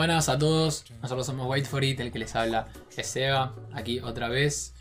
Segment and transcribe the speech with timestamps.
[0.00, 4.00] Buenas a todos, nosotros somos Wait for It, el que les habla es Seba, aquí
[4.00, 4.72] otra vez.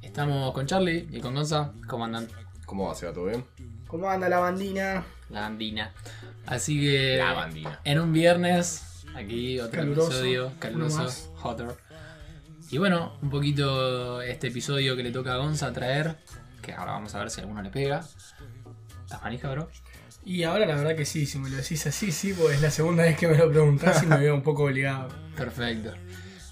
[0.00, 2.28] Estamos con Charlie y con Gonza, ¿cómo andan?
[2.64, 2.94] ¿Cómo va?
[2.94, 3.44] ¿Se va todo bien?
[3.86, 5.04] ¿Cómo anda la bandina?
[5.28, 5.92] La bandina.
[6.46, 7.80] Así que La bandina.
[7.84, 11.76] en un viernes, aquí otro Caluroso, episodio caluroso, hotter.
[12.70, 16.16] Y bueno, un poquito este episodio que le toca a Gonza traer,
[16.62, 18.00] que ahora vamos a ver si alguno le pega.
[19.04, 19.68] ¿Estás manija, bro?
[20.24, 22.70] Y ahora la verdad que sí, si me lo decís así, sí, porque es la
[22.70, 25.08] segunda vez que me lo preguntás y me veo un poco obligado.
[25.36, 25.92] Perfecto.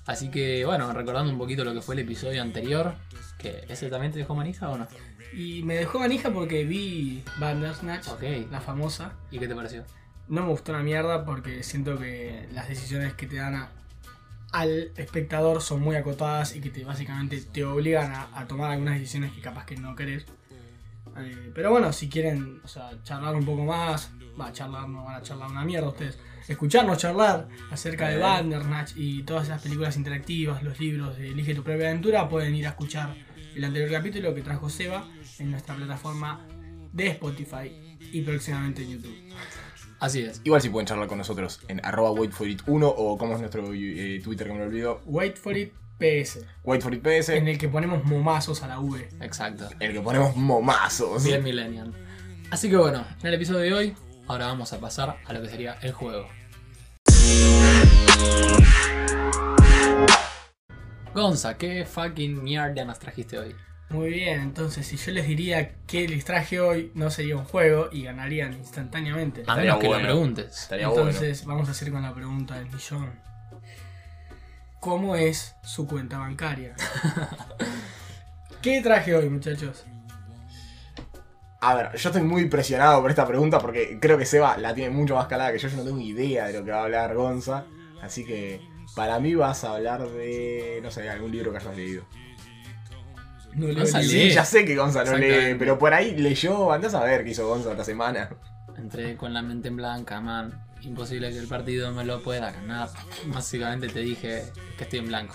[0.07, 2.95] Así que bueno, recordando un poquito lo que fue el episodio anterior,
[3.39, 4.89] que ese también te dejó manija o no?
[5.33, 8.07] Y me dejó manija porque vi Bandersnatch,
[8.51, 9.13] la famosa.
[9.31, 9.85] ¿Y qué te pareció?
[10.27, 13.71] No me gustó una mierda porque siento que las decisiones que te dan a-
[14.53, 18.95] al espectador son muy acotadas y que te básicamente te obligan a, a tomar algunas
[18.95, 20.27] decisiones que capaz que no querés.
[21.25, 25.17] Eh, pero bueno, si quieren o sea, charlar un poco más, va, charlar no van
[25.17, 26.19] a charlar una mierda ustedes.
[26.49, 28.19] Escucharnos charlar acerca de Eh.
[28.19, 32.67] Bandersnatch y todas esas películas interactivas, los libros de Elige tu propia aventura, pueden ir
[32.67, 33.15] a escuchar
[33.55, 36.47] el anterior capítulo que trajo Seba en nuestra plataforma
[36.93, 39.17] de Spotify y próximamente en YouTube.
[40.01, 40.41] Así es.
[40.45, 44.47] Igual si pueden charlar con nosotros en arroba waitforit1 o como es nuestro eh, Twitter
[44.47, 45.03] que me lo olvido,
[46.65, 49.09] Wait for it PS, en en el que ponemos momazos a la V.
[49.21, 49.69] Exacto.
[49.79, 51.23] el que ponemos momazos.
[51.23, 51.93] Bien Millennial.
[52.51, 55.49] Así que bueno, en el episodio de hoy, ahora vamos a pasar a lo que
[55.49, 56.27] sería el juego.
[61.15, 63.55] Gonza, ¿qué fucking mierda nos trajiste hoy?
[63.91, 67.89] Muy bien, entonces si yo les diría que les traje hoy, no sería un juego
[67.93, 69.43] y ganarían instantáneamente.
[69.47, 70.03] A menos que bueno.
[70.03, 70.63] lo preguntes.
[70.63, 71.11] Estaría bueno.
[71.11, 73.30] Entonces vamos a hacer con la pregunta del millón.
[74.81, 76.75] ¿Cómo es su cuenta bancaria?
[78.63, 79.85] ¿Qué traje hoy, muchachos?
[81.61, 84.89] A ver, yo estoy muy impresionado por esta pregunta porque creo que Seba la tiene
[84.89, 85.69] mucho más calada que yo.
[85.69, 87.67] Yo no tengo ni idea de lo que va a hablar Gonza.
[88.03, 88.63] Así que
[88.97, 92.05] para mí vas a hablar de, no sé, algún libro que hayas leído.
[93.53, 94.09] No lo Gonza lee.
[94.09, 97.31] Sí, ya sé que Gonza no lee, pero por ahí leyó, andás a ver qué
[97.31, 98.31] hizo Gonza esta semana.
[98.79, 100.70] Entré con la mente en blanca, man.
[100.83, 102.89] Imposible que el partido me lo pueda ganar.
[103.27, 104.45] Básicamente te dije
[104.79, 105.35] que estoy en blanco.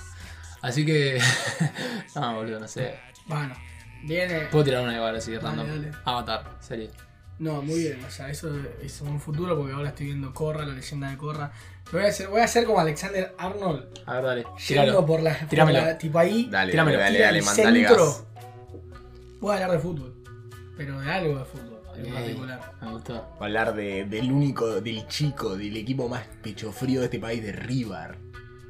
[0.62, 1.22] Así que.
[2.16, 2.96] no, boludo, no sé.
[3.28, 3.56] Bueno,
[4.04, 4.42] viene.
[4.52, 5.68] Puedo tirar una igual así, Dale, random.
[5.68, 5.92] dale.
[6.06, 6.90] Avatar, serie.
[7.38, 8.50] No, muy bien, o sea, eso
[8.82, 11.52] es un futuro porque ahora estoy viendo Corra, la leyenda de Corra.
[11.92, 14.42] Voy a hacer, voy a hacer como Alexander Arnold, A ver, dale.
[14.44, 15.06] yendo Tíralo.
[15.06, 15.82] por la, por Tíramelo.
[15.82, 16.98] la- tipo ahí, Dale, Tíramelo.
[16.98, 17.42] dale, dale.
[19.42, 20.16] Voy a hablar de fútbol,
[20.78, 22.72] pero de algo de fútbol en Ok, particular.
[22.82, 23.14] Me gustó.
[23.14, 27.20] Va a hablar de- del único, del chico, del equipo más pecho frío de este
[27.20, 28.18] país, de River.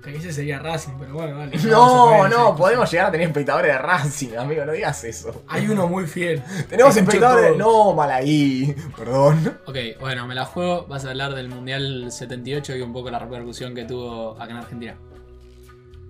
[0.03, 1.57] Que ese sería Racing, pero bueno, dale.
[1.63, 5.43] No, no, ese- podemos llegar a tener espectadores de Racing, amigo, no digas eso.
[5.47, 6.43] Hay uno muy fiel.
[6.69, 7.57] Tenemos espectadores de...
[7.57, 9.57] No, mal ahí, perdón.
[9.65, 10.85] Ok, bueno, me la juego.
[10.85, 14.57] Vas a hablar del Mundial 78 y un poco la repercusión que tuvo acá en
[14.57, 14.95] Argentina.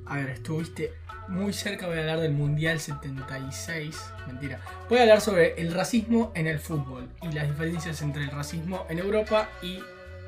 [0.08, 0.92] A ver, estuviste
[1.28, 3.96] muy cerca, voy a hablar del Mundial 76.
[4.28, 4.60] Mentira.
[4.90, 8.86] Voy a hablar sobre el racismo en el fútbol y las diferencias entre el racismo
[8.90, 9.80] en Europa y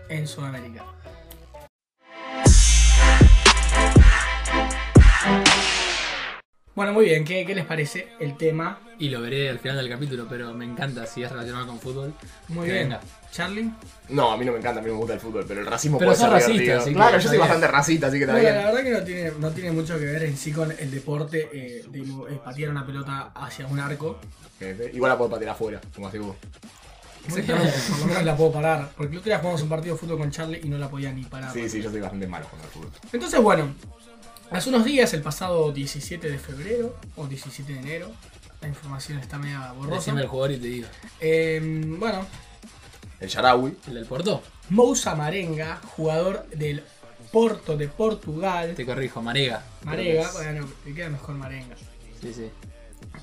[0.09, 0.86] en Sudamérica.
[6.77, 8.77] Bueno, muy bien, ¿qué, qué les parece el tema?
[8.99, 12.13] Y lo veré al final del capítulo, pero me encanta si es relacionado con fútbol.
[12.49, 12.89] Muy Que bien.
[12.89, 13.01] venga.
[13.31, 13.71] Charlie.
[14.09, 15.97] No, a mí no me encanta, a mí me gusta el fútbol, pero el racismo
[15.97, 16.79] Pero puede sos ser racista, divertido.
[16.81, 17.39] así que Claro, yo soy bien.
[17.41, 20.23] bastante racista, así que Bueno, la verdad que no tiene, no tiene mucho que ver
[20.25, 24.19] en sí con el deporte eh, de mo- eh, patear una pelota hacia un arco.
[24.94, 26.35] Igual la puedo patear afuera, como así vos.
[27.27, 28.91] Exactamente, por lo menos la puedo parar.
[28.95, 31.11] Porque el otro día jugamos un partido de fútbol con Charlie y no la podía
[31.11, 31.51] ni parar.
[31.51, 32.91] Sí, sí, yo soy bastante malo con el fútbol.
[33.11, 33.73] Entonces, bueno,
[34.52, 38.12] hace unos días, el pasado 17 de febrero o 17 de enero,
[38.62, 39.97] la información está media borrosa.
[39.97, 40.88] Decime el jugador y te digo.
[41.19, 42.25] Eh, bueno,
[43.19, 43.75] El Sharawi.
[43.88, 44.42] ¿El del Porto?
[44.69, 46.83] Moussa Marenga, jugador del
[47.31, 48.74] Porto de Portugal.
[48.75, 49.63] Te corrijo, Marega.
[49.83, 51.75] Marega, bueno, te queda mejor Marenga.
[52.21, 52.50] Sí, sí.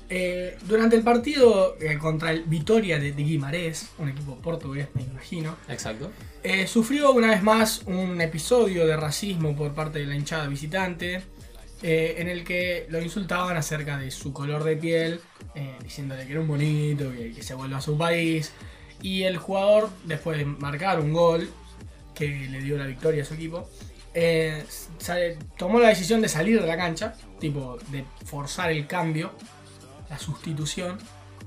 [0.09, 5.01] Eh, durante el partido eh, contra el Vitoria de, de Guimarães, un equipo portugués, me
[5.01, 6.11] imagino, Exacto.
[6.43, 11.21] Eh, sufrió una vez más un episodio de racismo por parte de la hinchada visitante,
[11.87, 15.19] en el que lo insultaban acerca de su color de piel,
[15.83, 18.51] diciéndole que era un bonito, que, que se vuelva a su país.
[19.03, 21.47] Y el jugador, después de marcar un gol
[22.15, 23.69] que le dio la victoria a su equipo,
[24.97, 29.33] sale- tomó la decisión de salir de la cancha, tipo de forzar el cambio,
[30.09, 30.97] la sustitución.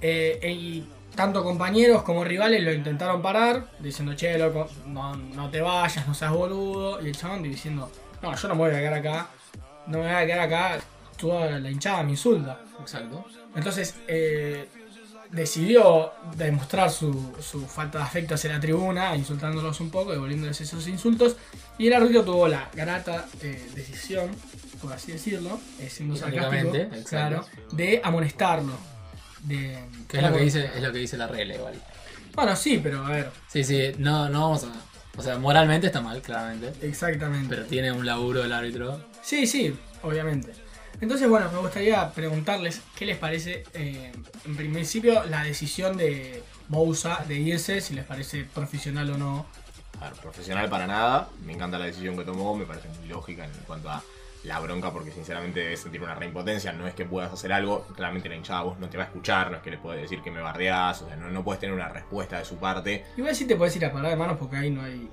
[0.01, 5.61] eh, y tanto compañeros como rivales lo intentaron parar, diciendo, che, loco, no, no te
[5.61, 7.03] vayas, no seas boludo.
[7.03, 7.91] Y el chabón diciendo,
[8.23, 9.29] no, yo no me voy a quedar acá,
[9.89, 10.79] no me voy a quedar acá,
[11.17, 12.61] toda la hinchada me insulta.
[12.81, 13.25] Exacto.
[13.57, 14.69] Entonces, eh,
[15.31, 20.87] decidió demostrar su, su falta de afecto hacia la tribuna, insultándolos un poco, devolviéndoles esos
[20.89, 21.37] insultos.
[21.79, 24.31] Y el árbitro tuvo la grata eh, decisión,
[24.81, 26.73] por así decirlo, eh, siendo sarcástico,
[27.09, 28.73] claro, de amonestarlo.
[29.45, 29.79] De,
[30.09, 31.75] Que es lo que dice, es lo que dice la regla igual.
[32.35, 34.73] Bueno, sí, pero a ver, Sí, sí, no, no vamos a.
[35.17, 36.73] O sea, moralmente está mal, claramente.
[36.87, 37.49] exactamente.
[37.49, 39.01] Pero tiene un laburo el árbitro.
[39.23, 40.53] Sí, sí, obviamente.
[41.01, 44.13] Entonces, bueno, me gustaría preguntarles qué les parece, eh,
[44.45, 49.47] en principio, la decisión de Bousa de irse, si les parece profesional o no.
[50.01, 51.29] A ver, profesional para nada.
[51.45, 54.03] Me encanta la decisión que tomó, me parece muy lógica en cuanto a
[54.45, 56.73] la bronca, porque sinceramente debes sentir una reimpotencia.
[56.73, 59.51] No es que puedas hacer algo, claramente la hinchada vos no te va a escuchar,
[59.51, 61.75] no es que le puedes decir que me bardeás, o sea, no, no puedes tener
[61.75, 63.05] una respuesta de su parte.
[63.17, 65.09] Igual sí te puedes ir a parar de manos porque ahí no hay.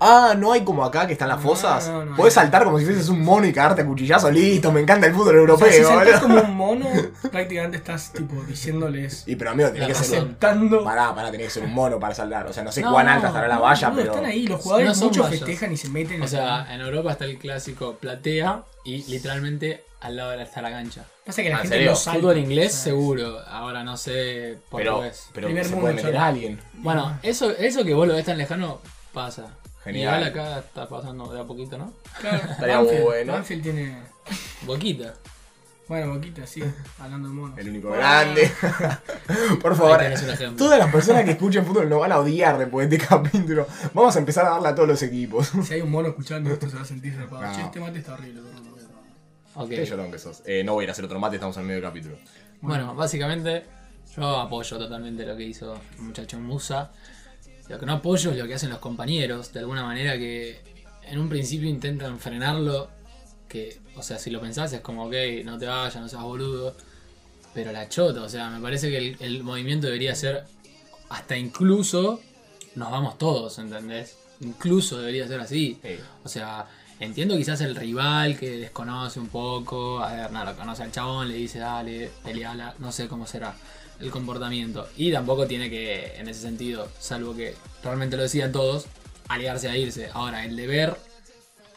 [0.00, 1.88] Ah, no hay como acá que están las No, fosas.
[1.88, 2.42] no, no Puedes hay.
[2.44, 5.36] saltar como si fueses un mono y cagarte a cuchillazo, listo, me encanta el fútbol
[5.36, 6.42] O europeo, sea, si saltás boludo.
[6.42, 6.86] como un mono,
[7.32, 9.24] prácticamente estás tipo diciéndoles.
[9.26, 10.24] Y pero amigo, tenés La que ser un.
[10.26, 10.84] aceptando.
[10.84, 12.46] Pará, pará, tenés que ser un mono para saltar.
[12.46, 14.12] O sea, no sé No, cuán alta estará la valla, pero.
[14.12, 15.38] Están ahí, los jugadores No son muchos vallas.
[15.40, 16.22] festejan y se meten.
[16.22, 20.60] O sea, en Europa está el clásico platea y literalmente al lado de la está
[20.62, 21.04] la cancha.
[21.24, 21.90] pasa que la ¿en gente serio?
[21.92, 22.20] no salta.
[22.20, 25.28] Fútbol inglés O sea, seguro, ahora no sé Pero, portugués.
[25.32, 26.60] pero Primer se puede meter a alguien.
[26.74, 28.78] Bueno, eso, eso que vos lo ves tan lejano
[29.12, 29.46] pasa.
[29.86, 30.20] Genial.
[30.20, 31.92] Igual acá está pasando de a poquito, ¿no?
[32.20, 33.32] Claro, Estaría bueno.
[33.32, 33.96] Banfield tiene.
[34.62, 35.14] Boquita.
[35.88, 36.64] Bueno, Boquita, sí,
[36.98, 37.56] hablando de monos.
[37.58, 38.50] El único grande.
[39.62, 40.00] Por favor.
[40.56, 43.66] Todas las personas que escuchen fútbol nos van a odiar después de este capítulo.
[43.94, 45.52] Vamos a empezar a darle a todos los equipos.
[45.64, 47.42] Si hay un mono escuchando esto, se va a sentir zarpado.
[47.42, 47.54] No.
[47.54, 48.42] Che, este mate está horrible.
[48.42, 48.90] perdón, perdón.
[49.54, 49.68] Ok.
[49.68, 50.42] Qué llorón que sos.
[50.44, 52.16] Eh, no voy a ir a hacer otro mate, estamos en medio del capítulo.
[52.60, 53.64] Bueno, básicamente
[54.16, 56.90] yo apoyo totalmente lo que hizo el muchacho Musa.
[57.68, 60.60] Lo que no apoyo es lo que hacen los compañeros, de alguna manera que
[61.02, 62.90] en un principio intentan frenarlo.
[63.48, 65.14] Que, o sea, si lo pensás es como, ok,
[65.44, 66.76] no te vayas, no seas boludo.
[67.54, 70.44] Pero la chota, o sea, me parece que el, el movimiento debería ser
[71.08, 72.20] hasta incluso
[72.74, 74.16] nos vamos todos, ¿entendés?
[74.40, 75.78] Incluso debería ser así.
[75.82, 75.96] Sí.
[76.24, 76.66] O sea,
[77.00, 80.00] entiendo quizás el rival que desconoce un poco.
[80.00, 82.74] A ver, nada, lo conoce al chabón, le dice, dale, peleala.
[82.78, 83.54] No sé cómo será
[84.00, 84.88] el comportamiento.
[84.96, 88.86] Y tampoco tiene que, en ese sentido, salvo que realmente lo decían todos,
[89.28, 90.10] aliarse a irse.
[90.12, 90.96] Ahora, el deber,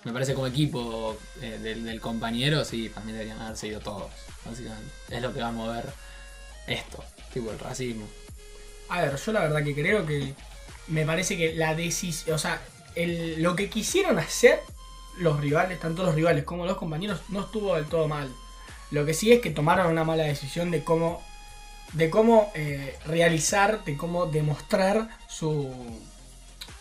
[0.03, 4.11] me parece como equipo eh, del, del compañero, sí, también deberían haberse ido todos.
[4.45, 4.91] Básicamente.
[5.09, 5.85] Es lo que va a mover
[6.67, 8.07] esto, tipo el racismo.
[8.89, 10.33] A ver, yo la verdad que creo que
[10.87, 12.61] me parece que la decisión, o sea,
[12.95, 14.59] lo que quisieron hacer
[15.19, 18.33] los rivales, tanto los rivales como los compañeros, no estuvo del todo mal.
[18.91, 21.21] Lo que sí es que tomaron una mala decisión de cómo,
[21.93, 25.69] de cómo eh, realizar, de cómo demostrar su,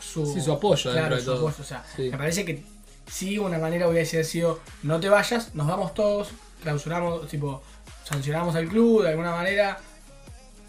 [0.01, 1.49] su, Sí, su apoyo claro, de su todo.
[1.49, 1.63] apoyo.
[1.63, 2.11] O sea, Sí.
[2.11, 2.63] me parece que
[3.11, 6.29] sí una manera hubiese sido no te vayas, nos vamos todos,
[6.63, 7.63] clausuramos, tipo,
[8.05, 9.79] sancionamos al club de alguna manera,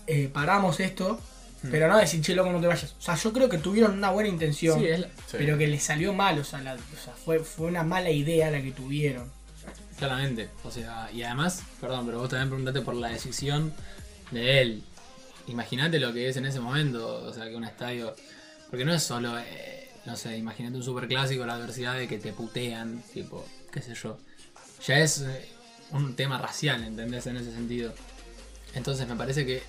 [0.08, 1.20] eh, paramos esto,
[1.62, 1.68] Hmm.
[1.72, 2.96] pero no decir, che, loco, no te vayas.
[2.98, 5.38] O sea, yo creo que tuvieron una buena intención, Sí, es la- Sí.
[5.38, 8.50] pero que les salió mal, o sea, la- o sea, fue, fue una mala idea
[8.50, 9.30] la que tuvieron.
[9.98, 13.74] Claramente, o sea, y además, perdón, pero vos también preguntaste por la decisión
[14.32, 14.84] de él.
[15.48, 18.16] Imagínate lo que es en ese momento, o sea, que un estadio.
[18.70, 22.34] Porque no es solo, eh, no sé, imagínate un superclásico, la adversidad de que te
[22.34, 24.18] putean, tipo, qué sé yo.
[24.86, 25.50] Ya es eh,
[25.92, 27.26] un tema racial, ¿entendés?
[27.28, 27.94] En ese sentido.
[28.76, 29.64] Entonces me parece que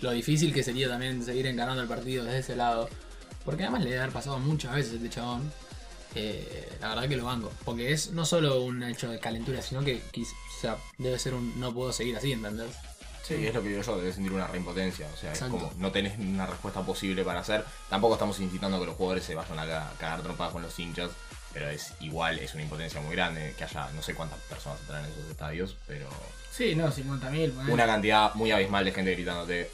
[0.00, 2.88] lo difícil que sería también seguir encarando el partido desde ese lado.
[3.44, 5.52] Porque además le debe haber pasado muchas veces este chabón.
[6.14, 7.52] eh, la verdad que lo banco.
[7.64, 11.34] Porque es no solo un hecho de calentura, sino que quiz- o sea, debe ser
[11.34, 12.70] un no puedo seguir así, ¿entendés?
[13.22, 15.06] Sí, es lo que digo yo, debes sentir una reimpotencia.
[15.12, 15.56] O sea, Exacto.
[15.56, 17.64] es como no tenés una respuesta posible para hacer.
[17.88, 20.76] Tampoco estamos incitando a que los jugadores se vayan a ca- cagar trompadas con los
[20.78, 21.10] hinchas.
[21.52, 25.04] Pero es igual, es una impotencia muy grande que haya no sé cuántas personas entrarán
[25.04, 26.08] en esos estadios, pero
[26.50, 27.20] Sí, no, 50.000.
[27.52, 27.72] ponele.
[27.72, 29.70] una cantidad muy abismal de gente gritándote.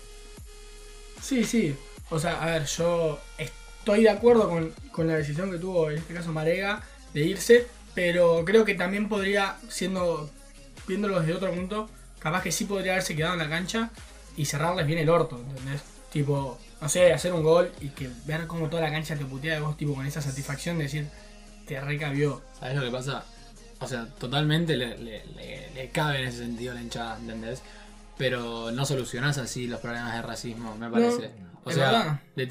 [1.23, 1.76] Sí, sí.
[2.11, 5.99] O sea, a ver, yo estoy de acuerdo con, con la decisión que tuvo en
[5.99, 6.83] este caso Marega
[7.14, 10.31] de irse, pero creo que también podría, siendo
[10.87, 11.88] viéndolo desde otro punto,
[12.19, 13.91] capaz que sí podría haberse quedado en la cancha
[14.37, 15.83] y cerrarles bien el orto, ¿entendés?
[16.13, 19.55] Tipo, no sé, hacer un gol y que ver cómo toda la cancha te putea
[19.55, 21.07] de vos, tipo, con esa satisfacción de decir,
[21.67, 22.43] te recabió.
[22.59, 23.25] ¿Sabes lo que pasa?
[23.81, 27.63] O sea, totalmente le, le- le- le cabe en ese sentido la hinchada, ¿entendés?
[28.17, 31.31] Pero no solucionás así los problemas de racismo, me parece.
[31.65, 32.49] o sea, les,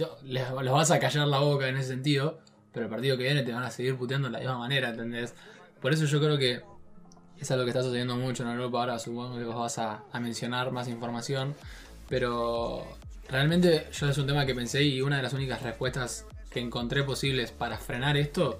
[0.61, 2.39] los vas a callar la boca en ese sentido,
[2.71, 5.33] pero el partido que viene te van a seguir puteando de la misma manera, ¿entendés?
[5.81, 6.61] Por eso yo creo que
[7.39, 8.79] es algo que está sucediendo mucho en Europa.
[8.79, 11.55] Ahora supongo que vos vas a, mencionar más información,
[12.09, 12.85] pero
[13.29, 17.03] realmente yo es un tema que pensé y una de las únicas respuestas que encontré
[17.03, 18.59] posibles para frenar esto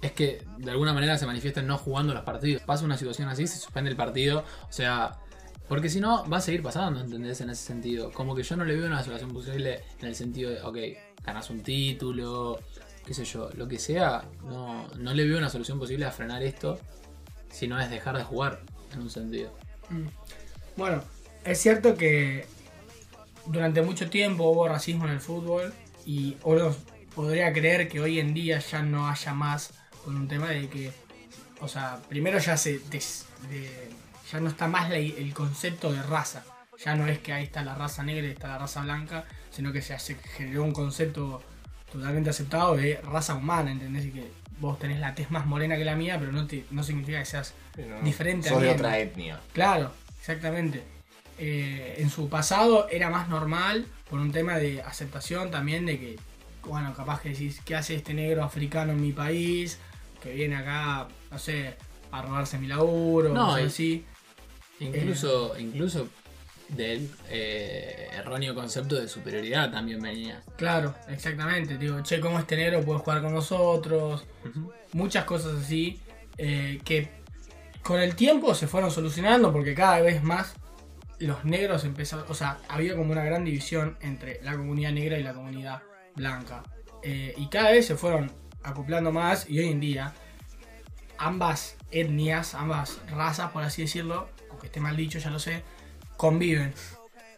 [0.00, 2.62] es que de alguna manera se manifiesten no jugando los partidos.
[2.62, 4.44] Pasa una situación así, se suspende el partido.
[4.68, 5.18] O sea,
[5.68, 7.42] Porque si no, va a seguir pasando, ¿entendés?
[7.42, 8.10] En ese sentido.
[8.12, 10.78] Como que yo no le veo una solución posible en el sentido de, ok,
[11.22, 12.58] ganas un título,
[13.04, 16.42] qué sé yo, lo que sea, no, no le veo una solución posible a frenar
[16.42, 16.78] esto,
[17.50, 18.60] si no es dejar de jugar,
[18.92, 19.52] en un sentido.
[19.90, 20.06] Mm.
[20.76, 21.02] Bueno,
[21.44, 22.46] es cierto que
[23.46, 25.72] durante mucho tiempo hubo racismo en el fútbol
[26.06, 26.74] y uno
[27.14, 29.70] podría creer que hoy en día ya no haya más
[30.04, 30.92] por un tema de que,
[31.60, 33.90] o sea, primero ya se des- de-
[34.30, 36.44] ya no está más la- el concepto de raza.
[36.84, 39.72] Ya no es que ahí está la raza negra y está la raza blanca, sino
[39.72, 41.42] que ya se generó un concepto
[41.90, 44.04] totalmente aceptado de raza humana, ¿entendés?
[44.06, 46.82] Y que vos tenés la tez más morena que la mía, pero no, te, no
[46.82, 47.54] significa que seas
[48.02, 48.94] Diferente a Sos de mí, otra ¿no?
[48.96, 49.40] etnia.
[49.52, 50.82] Claro, exactamente.
[51.38, 56.16] Eh, en su pasado era más normal por un tema de aceptación también de que,
[56.64, 59.78] bueno, capaz que decís, ¿qué hace este negro africano en mi país?
[60.22, 61.76] Que viene acá, no sé,
[62.10, 64.04] a robarse mi laburo, No, cosas y- así.
[64.80, 66.08] Incluso, incluso
[66.68, 70.42] del eh, erróneo concepto de superioridad también venía.
[70.56, 71.78] Claro, exactamente.
[71.78, 74.24] Digo, che, ¿cómo este negro puede jugar con nosotros?
[74.92, 76.00] Muchas cosas así
[76.36, 77.08] eh, que
[77.82, 80.54] con el tiempo se fueron solucionando porque cada vez más
[81.18, 85.22] los negros empezaron, o sea, había como una gran división entre la comunidad negra y
[85.22, 85.82] la comunidad
[86.14, 86.62] blanca.
[87.02, 88.30] Eh, y cada vez se fueron
[88.62, 90.12] acoplando más y hoy en día
[91.16, 95.62] ambas etnias, ambas razas, por así decirlo, aunque esté mal dicho, ya lo sé,
[96.18, 96.74] conviven.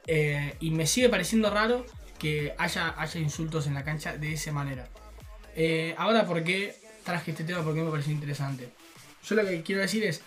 [0.09, 1.87] Eh, y me sigue pareciendo raro
[2.19, 4.89] que haya, haya insultos en la cancha de esa manera.
[5.55, 7.63] Eh, ahora, ¿por qué traje este tema?
[7.63, 8.71] Porque me pareció interesante.
[9.25, 10.23] Yo lo que quiero decir es,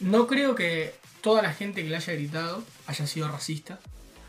[0.00, 3.78] no creo que toda la gente que le haya gritado haya sido racista,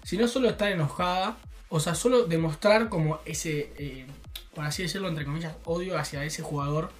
[0.04, 1.38] sino solo estar enojada,
[1.70, 4.06] o sea, solo demostrar como ese, eh,
[4.54, 6.92] por así decirlo, entre comillas, odio hacia ese jugador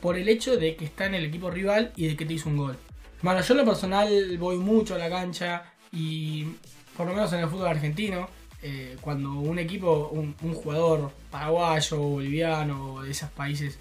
[0.00, 2.48] por el hecho de que está en el equipo rival y de que te hizo
[2.48, 2.76] un gol.
[3.22, 6.44] Bueno, yo en lo personal voy mucho a la cancha y
[6.94, 8.28] por lo menos en el fútbol argentino,
[8.62, 13.78] eh, cuando un equipo, un, un jugador paraguayo, boliviano, de esos países,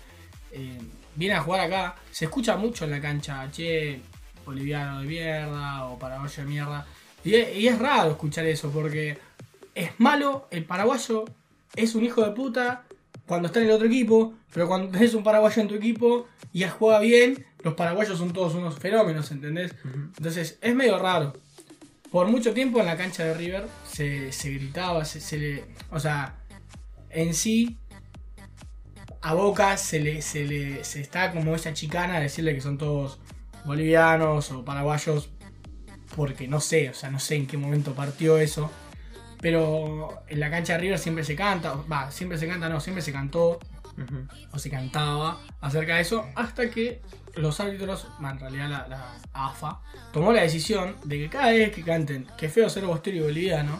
[0.51, 0.79] eh,
[1.15, 3.99] viene a jugar acá, se escucha mucho en la cancha, che,
[4.45, 6.85] boliviano de mierda o paraguayo de mierda.
[7.25, 9.17] Y es, y es raro escuchar eso porque
[9.73, 11.25] es malo, el paraguayo
[11.75, 12.83] es un hijo de puta
[13.27, 16.63] cuando está en el otro equipo, pero cuando tenés un paraguayo en tu equipo y
[16.63, 19.73] juega bien, los paraguayos son todos unos fenómenos, ¿entendés?
[20.17, 21.33] Entonces es medio raro.
[22.15, 25.65] Por mucho tiempo en la cancha de River se, se gritaba, se, se le.
[25.91, 26.37] O sea,
[27.09, 27.77] en sí,
[29.21, 32.77] a Boca se le, se le se está como esa chicana de decirle que son
[32.77, 33.19] todos
[33.65, 35.29] bolivianos o paraguayos,
[36.15, 38.71] porque no sé, o sea, no sé en qué momento partió eso.
[39.41, 43.01] Pero en la cancha de River siempre se canta, va, siempre se canta, no, siempre
[43.01, 43.59] se cantó
[44.53, 47.01] o se cantaba acerca de eso hasta que
[47.37, 49.79] los árbitros, en realidad la, la AFA,
[50.13, 53.79] tomó la decisión de que cada vez que canten que feo ser bostero y boliviano,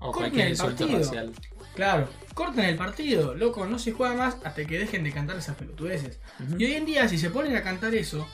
[0.00, 0.98] O Corten el partido.
[0.98, 1.32] racial.
[1.74, 5.56] claro, corten el partido, loco, no se juega más hasta que dejen de cantar esas
[5.56, 6.18] pelotudeces.
[6.58, 8.26] Y hoy en día, si se ponen a cantar eso,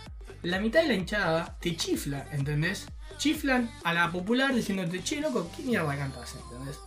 [0.43, 2.87] la mitad de la hinchada te chifla, ¿entendés?
[3.19, 6.37] Chiflan a la popular diciéndote, che, loco, ¿qué mierda cantas?
[6.37, 6.79] ¿Entendés?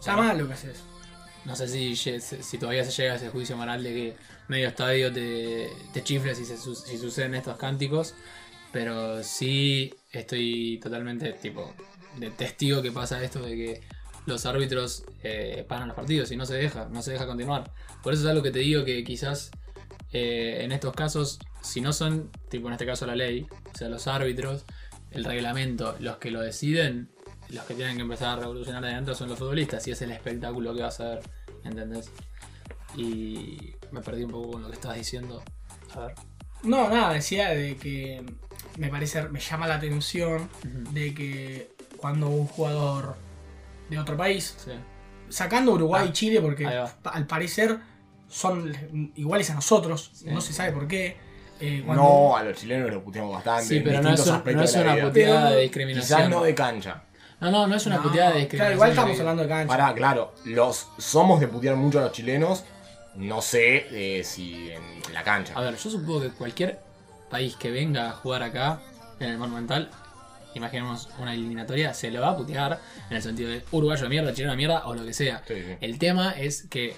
[0.00, 0.82] Está mal lo que haces.
[1.46, 4.16] No sé si, si todavía se llega a ese juicio moral de que
[4.48, 8.14] medio estadio te, te si, si suceden estos cánticos.
[8.72, 11.72] Pero sí estoy totalmente tipo
[12.18, 13.80] de testigo que pasa esto de que
[14.26, 17.70] los árbitros eh, paran los partidos y no se deja, no se deja continuar.
[18.02, 19.50] Por eso es algo que te digo que quizás
[20.12, 23.88] eh, en estos casos, si no son, tipo en este caso la ley, o sea,
[23.88, 24.64] los árbitros,
[25.12, 27.08] el reglamento, los que lo deciden,
[27.50, 30.10] los que tienen que empezar a revolucionar de adentro son los futbolistas y es el
[30.10, 31.20] espectáculo que vas a ver,
[31.66, 32.10] ¿entendés?
[32.96, 35.42] Y me perdí un poco con lo que estabas diciendo.
[35.94, 36.14] A ver.
[36.62, 38.24] No, nada, decía de que
[38.78, 40.48] me parece, me llama la atención
[40.92, 43.16] de que cuando un jugador
[43.90, 44.72] de otro país, Sí.
[45.28, 47.78] sacando Uruguay Ah, y Chile, porque al parecer
[48.28, 48.72] son
[49.14, 50.26] iguales a nosotros, Sí.
[50.30, 51.24] no se sabe por qué.
[51.58, 53.64] eh, cuando- No, a los chilenos los puteamos bastante.
[53.64, 56.18] Sí, en pero no es, un- no una puteada de discriminación.
[56.18, 57.04] Quizás no de cancha.
[57.40, 59.68] No, no, no es una No, puteada de Claro, igual estamos hablando de cancha.
[59.68, 62.64] Pará, claro, los somos de putear mucho a los chilenos.
[63.14, 65.54] No sé eh, si en la cancha.
[65.54, 66.80] A ver, yo supongo que cualquier
[67.30, 68.80] país que venga a jugar acá,
[69.20, 69.90] en el Monumental,
[70.54, 74.32] imaginemos una eliminatoria, se lo va a putear en el sentido de uruguayo de mierda,
[74.32, 75.42] chileno de mierda o lo que sea.
[75.46, 75.76] Sí, sí.
[75.80, 76.94] El tema es que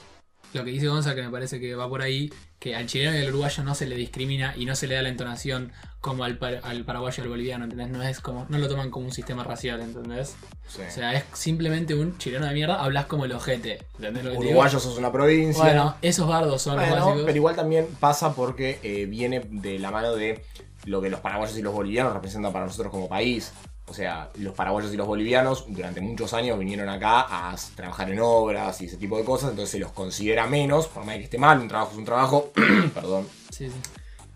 [0.55, 3.21] lo que dice Gonza, que me parece que va por ahí, que al chileno y
[3.21, 6.39] al uruguayo no se le discrimina y no se le da la entonación como al,
[6.39, 7.89] par- al paraguayo y al boliviano, ¿entendés?
[7.91, 10.37] No es como, no lo toman como un sistema racial, ¿entendés?
[10.67, 10.83] Sí.
[10.87, 14.71] O sea, es simplemente un chileno de mierda, hablas como el ojete, ¿entendés lo que
[14.71, 15.63] sos una provincia.
[15.63, 17.25] Bueno, esos bardos son los Bueno, básicos.
[17.27, 20.43] pero igual también pasa porque eh, viene de la mano de
[20.85, 23.53] lo que los paraguayos y los bolivianos representan para nosotros como país.
[23.91, 28.21] O sea, los paraguayos y los bolivianos durante muchos años vinieron acá a trabajar en
[28.21, 31.39] obras y ese tipo de cosas, entonces se los considera menos, por más que esté
[31.39, 32.53] mal, un trabajo es un trabajo,
[32.95, 33.77] perdón, Sí, sí.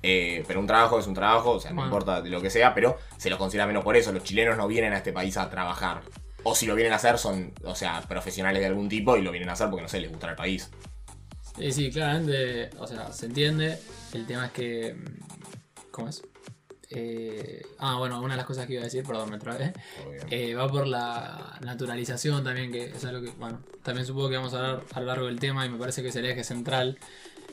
[0.03, 2.75] eh, pero un trabajo es un trabajo, o sea, no importa de lo que sea,
[2.75, 4.13] pero se los considera menos por eso.
[4.13, 6.03] Los chilenos no vienen a este país a trabajar.
[6.45, 9.31] O si lo vienen a hacer son, o sea, profesionales de algún tipo y lo
[9.31, 10.71] vienen a hacer porque, no sé, les gusta el país.
[11.57, 13.79] Sí, sí, claramente, o sea, se entiende.
[14.13, 14.95] El tema es que.
[14.95, 16.23] mm, ¿Cómo es?
[16.95, 19.73] Eh, ah, bueno, una de las cosas que iba a decir, perdón, me trabé.
[20.31, 24.55] Eh, va por la naturalización también, que es algo que, bueno, también supongo que vamos
[24.55, 26.99] a hablar a lo largo del tema y me parece que es el eje central.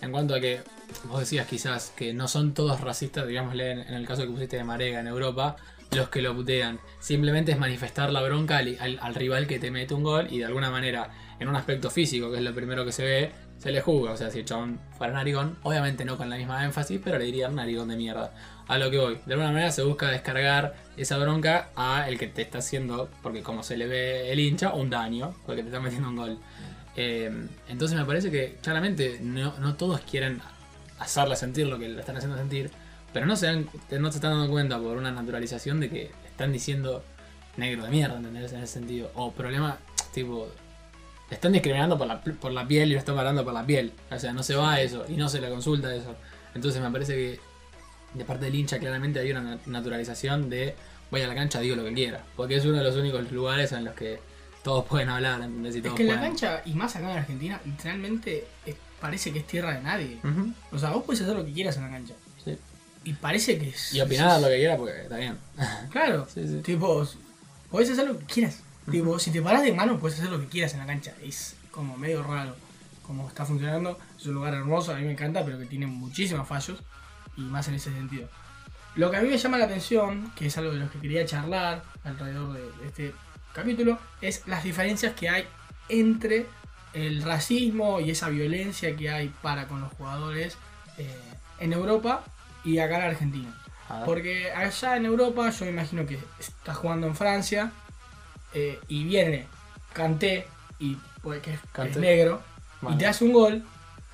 [0.01, 0.61] En cuanto a que,
[1.05, 4.55] vos decías quizás que no son todos racistas, digámosle en, en el caso que pusiste
[4.57, 5.57] de Marega en Europa,
[5.91, 6.79] los que lo putean.
[6.99, 10.39] Simplemente es manifestar la bronca al, al- al rival que te mete un gol y
[10.39, 13.71] de alguna manera, en un aspecto físico, que es lo primero que se ve, se
[13.71, 14.11] le juzga.
[14.11, 17.25] O sea, si el chabón fuera narigón, obviamente no con la misma énfasis, pero le
[17.25, 18.31] dirían narigón de mierda.
[18.69, 19.17] A lo que voy.
[19.25, 23.41] De alguna manera se busca descargar esa bronca a el que te está haciendo, porque
[23.43, 26.37] como se le ve el hincha, un daño, porque te está metiendo un gol.
[26.95, 27.31] Eh,
[27.67, 30.41] entonces me parece que claramente no, no todos quieren
[30.99, 32.69] hacerle sentir lo que le están haciendo sentir,
[33.11, 36.51] pero no se, dan- no se están dando cuenta por una naturalización de que están
[36.51, 37.03] diciendo
[37.57, 38.53] negro de mierda, ¿entendés?
[38.53, 39.09] En ese sentido.
[39.15, 39.77] O problema,
[40.13, 40.47] tipo,
[41.31, 43.93] están discriminando por la, por la piel y lo están parando por la piel.
[44.11, 46.15] O sea, no se va a eso y no se le consulta eso.
[46.53, 47.39] Entonces me parece que
[48.13, 50.75] de parte del hincha claramente hay una nat- naturalización de
[51.11, 52.23] voy a la cancha, digo lo que quiera.
[52.35, 54.19] Porque es uno de los únicos lugares en los que
[54.63, 55.75] todos pueden hablar, ¿entendés?
[55.75, 59.31] Y Es todos que en la cancha, y más acá en Argentina, literalmente es- parece
[59.31, 60.17] que es tierra de nadie.
[60.71, 62.13] O sea, vos puedes hacer lo que quieras en la cancha.
[62.43, 62.57] sí.
[63.05, 63.93] Y parece que es.
[63.93, 65.37] Y opinar lo que quiera porque está bien.
[65.89, 66.27] Claro.
[66.31, 66.57] Sí, sí.
[66.61, 67.07] Tipo,
[67.71, 68.59] podés hacer lo que quieras.
[68.91, 71.13] Tipo, si te paras de mano, puedes hacer lo que quieras en la cancha.
[71.23, 72.55] Es como medio raro
[73.03, 73.97] como está funcionando.
[74.19, 76.79] Es un lugar hermoso, a mí me encanta, pero que tiene muchísimos fallos.
[77.39, 78.27] Y más en ese sentido.
[78.95, 81.25] Lo que a mí me llama la atención, que es algo de lo que quería
[81.25, 83.13] charlar alrededor de este
[83.53, 85.47] capítulo, es las diferencias que hay
[85.87, 86.47] entre
[86.93, 90.57] el racismo y esa violencia que hay para con los jugadores
[90.97, 91.15] eh,
[91.59, 92.23] en Europa
[92.63, 93.55] y acá en Argentina.
[94.05, 97.71] Porque allá en Europa, yo me imagino que está jugando en Francia
[98.53, 99.47] eh, y viene
[99.93, 100.45] Kanté,
[100.77, 101.91] y, pues, que es, Kanté.
[101.91, 102.41] es negro,
[102.81, 103.63] Bueno, y te hace un gol.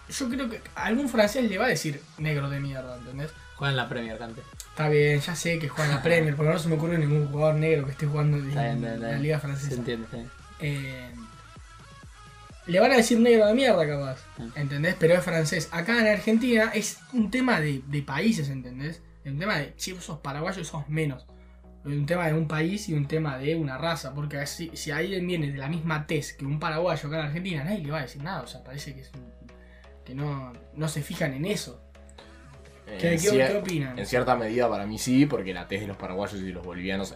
[0.09, 3.31] Yo creo que algún francés le va a decir negro de mierda, ¿entendés?
[3.55, 4.41] Juega en la Premier, Cante.
[4.69, 7.27] Está bien, ya sé que juega en la Premier, porque no se me ocurre ningún
[7.27, 9.13] jugador negro que esté jugando en bien, la.
[9.17, 9.75] Liga Se Francesa.
[9.75, 10.29] entiende, bien.
[10.59, 11.09] Eh,
[12.67, 14.17] le van a decir negro de mierda, capaz.
[14.55, 14.95] ¿Entendés?
[14.99, 15.69] Pero es francés.
[15.71, 19.01] Acá en Argentina es un tema de, de países, ¿entendés?
[19.23, 21.25] Es un tema de si vos sos paraguayo sos menos.
[21.85, 24.13] Es un tema de un país y un tema de una raza.
[24.15, 27.63] Porque así, si alguien viene de la misma tez que un paraguayo acá en Argentina,
[27.63, 28.41] nadie le va a decir nada.
[28.41, 29.34] O sea, parece que, es un-
[30.05, 31.81] que no, no se fijan en eso.
[32.85, 33.97] ¿Qué, En qué- cier- qué opinan?
[33.99, 36.63] En cierta medida para mí sí, porque la tez de los paraguayos y de los
[36.63, 37.13] bolivianos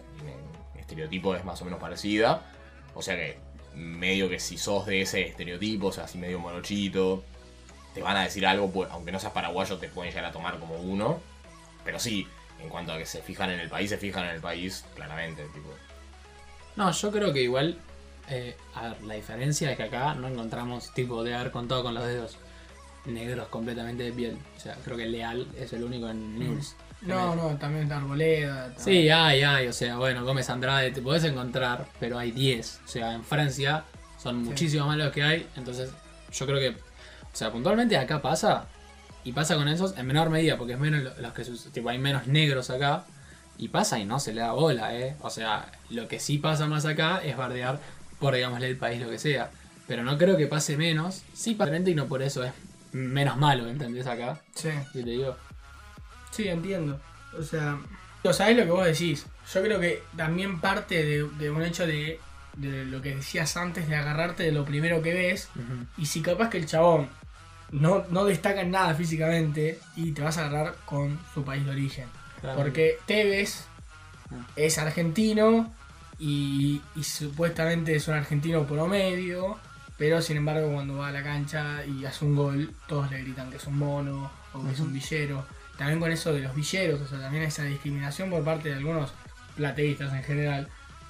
[0.74, 2.42] en estereotipo es más o menos parecida.
[2.94, 3.38] O sea que
[3.76, 7.22] medio que si sos de ese estereotipo, o sea, así medio morochito,
[7.94, 10.58] te van a decir algo, pues, aunque no seas paraguayo, te pueden llegar a tomar
[10.58, 11.20] como uno.
[11.84, 12.26] Pero sí,
[12.60, 15.44] en cuanto a que se fijan en el país, se fijan en el país, claramente,
[15.54, 15.68] tipo.
[16.76, 17.78] No, yo creo que igual.
[18.28, 21.94] eh, a ver, la diferencia es que acá no encontramos tipo de haber contado con
[21.94, 22.36] los dedos
[23.06, 24.38] negros completamente de piel.
[24.56, 26.74] O sea, creo que Leal es el único en News.
[27.02, 28.74] No, no, también está Arboleda.
[28.76, 29.66] Sí, hay, hay.
[29.68, 32.80] O sea, bueno, Gómez Andrade te podés encontrar, pero hay 10.
[32.84, 33.84] O sea, en Francia
[34.22, 35.46] son muchísimos más los que hay.
[35.56, 35.90] Entonces,
[36.32, 36.68] yo creo que.
[36.70, 38.66] O sea, puntualmente acá pasa.
[39.24, 41.98] Y pasa con esos en menor medida, porque es menos lo- los que tipo, hay
[41.98, 43.04] menos negros acá.
[43.58, 45.16] Y pasa y no se le da bola, ¿eh?
[45.20, 47.78] O sea, lo que sí pasa más acá es bardear
[48.18, 49.50] por, digámosle, el país, lo que sea.
[49.86, 51.22] Pero no creo que pase menos.
[51.34, 52.52] Sí, probablemente y no por eso es
[52.92, 54.06] menos malo, ¿entendés?
[54.06, 54.40] Acá.
[54.54, 54.70] Sí.
[54.92, 55.36] Si te digo.
[56.30, 57.00] Sí, entiendo.
[57.38, 57.78] O sea,
[58.22, 59.26] o sabés lo que vos decís.
[59.52, 62.20] Yo creo que también parte de, de un hecho de,
[62.56, 65.48] de lo que decías antes, de agarrarte de lo primero que ves.
[65.96, 67.08] Y si capaz que el chabón
[67.72, 71.70] no, no destaca en nada físicamente, y te vas a agarrar con su país de
[71.70, 72.06] origen.
[72.40, 72.62] Claramente.
[72.70, 73.64] Porque Tevez
[74.32, 74.46] Ah.
[74.54, 75.74] es argentino
[76.16, 79.58] y, y supuestamente es un argentino promedio,
[80.00, 83.50] pero sin embargo cuando va a la cancha y hace un gol, todos le gritan
[83.50, 85.44] que es un mono o que es un villero.
[85.76, 89.12] También con eso de los villeros, o sea, también esa discriminación por parte de algunos
[89.56, 90.68] plateístas en general,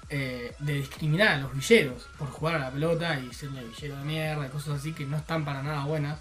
[0.09, 4.05] eh, de discriminar a los villeros por jugar a la pelota y serle villero de
[4.05, 6.19] mierda y cosas así que no están para nada buenas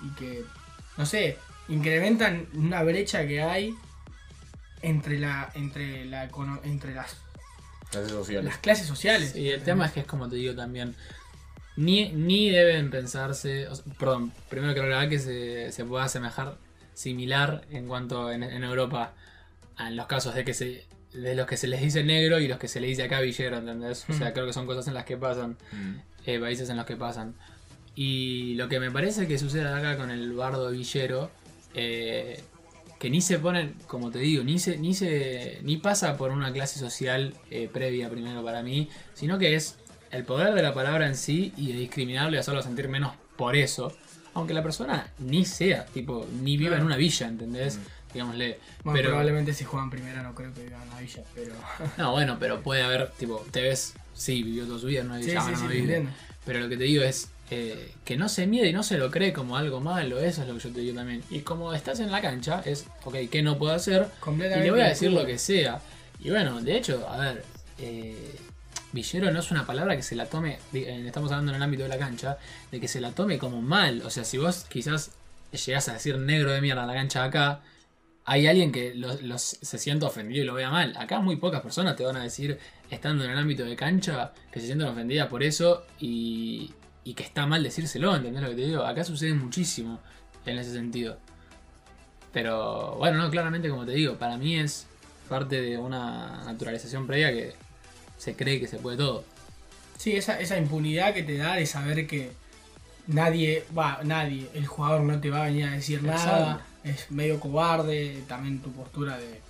[0.00, 0.42] y que,
[0.96, 1.36] no sé,
[1.68, 3.74] incrementan una brecha que hay
[4.80, 6.30] entre la entre la
[6.64, 7.14] entre las,
[7.90, 8.44] Clases sociales.
[8.46, 9.36] las clases sociales.
[9.36, 10.96] Y el tema es que es como te digo también.
[11.76, 13.68] Ni, ni deben pensarse.
[13.68, 16.56] o sea, perdón, primero quiero aclarar que se, se pueda asemejar
[16.94, 19.12] similar en cuanto en, en Europa
[19.76, 22.58] a los casos de que se, de los que se les dice negro y los
[22.58, 24.06] que se les dice acá villero, ¿entendés?
[24.08, 24.32] O sea, Mm.
[24.32, 25.56] creo que son cosas en las que pasan,
[26.24, 27.34] eh, países en los que pasan.
[27.94, 31.30] Y lo que me parece que sucede acá con el bardo villero,
[31.74, 32.40] eh,
[32.98, 36.50] que ni se ponen, como te digo, ni se, ni se, ni pasa por una
[36.52, 39.76] clase social eh, previa primero para mí, sino que es
[40.16, 43.56] el poder de la palabra en sí y de discriminarlo y hacerlo sentir menos por
[43.56, 43.92] eso.
[44.34, 47.78] Aunque la persona ni sea, tipo, ni viva en una villa, ¿entendés?
[48.12, 48.58] Digámosle.
[48.84, 51.54] Bueno, pero, probablemente si juegan primera no creo que vivan en la villa, pero.
[51.98, 55.18] no, bueno, pero puede haber, tipo, te ves, sí, vivió toda su vida en una
[55.18, 55.82] sí, villa, sí, ahora sí, no vive.
[55.82, 56.10] entiendo.
[56.44, 59.10] Pero lo que te digo es eh, que no se mide y no se lo
[59.10, 61.22] cree como algo malo, eso es lo que yo te digo también.
[61.30, 64.08] Y como estás en la cancha, es, ok, ¿qué no puedo hacer?
[64.26, 65.80] Y le voy a de decir lo que sea.
[66.18, 67.44] Y bueno, de hecho, a ver,
[67.78, 68.36] eh,
[68.96, 71.84] villero no es una palabra que se la tome, eh, estamos hablando en el ámbito
[71.84, 72.38] de la cancha,
[72.72, 74.02] de que se la tome como mal.
[74.04, 75.12] O sea, si vos quizás
[75.52, 77.60] llegás a decir negro de mierda en la cancha acá,
[78.24, 78.92] hay alguien que
[79.36, 80.94] se sienta ofendido y lo vea mal.
[80.96, 82.58] Acá muy pocas personas te van a decir,
[82.90, 87.22] estando en el ámbito de cancha, que se sienten ofendidas por eso y, y que
[87.22, 88.84] está mal decírselo, ¿entendés lo que te digo?
[88.84, 90.00] Acá sucede muchísimo
[90.44, 91.18] en ese sentido.
[92.32, 94.88] Pero bueno, no, claramente como te digo, para mí es
[95.28, 97.54] parte de una naturalización previa que
[98.18, 99.24] se cree que se puede todo.
[99.98, 102.32] Sí, esa, esa impunidad que te da de saber que
[103.06, 107.40] nadie, va, nadie, el jugador no te va a venir a decir nada, es medio
[107.40, 109.40] cobarde, también tu postura de,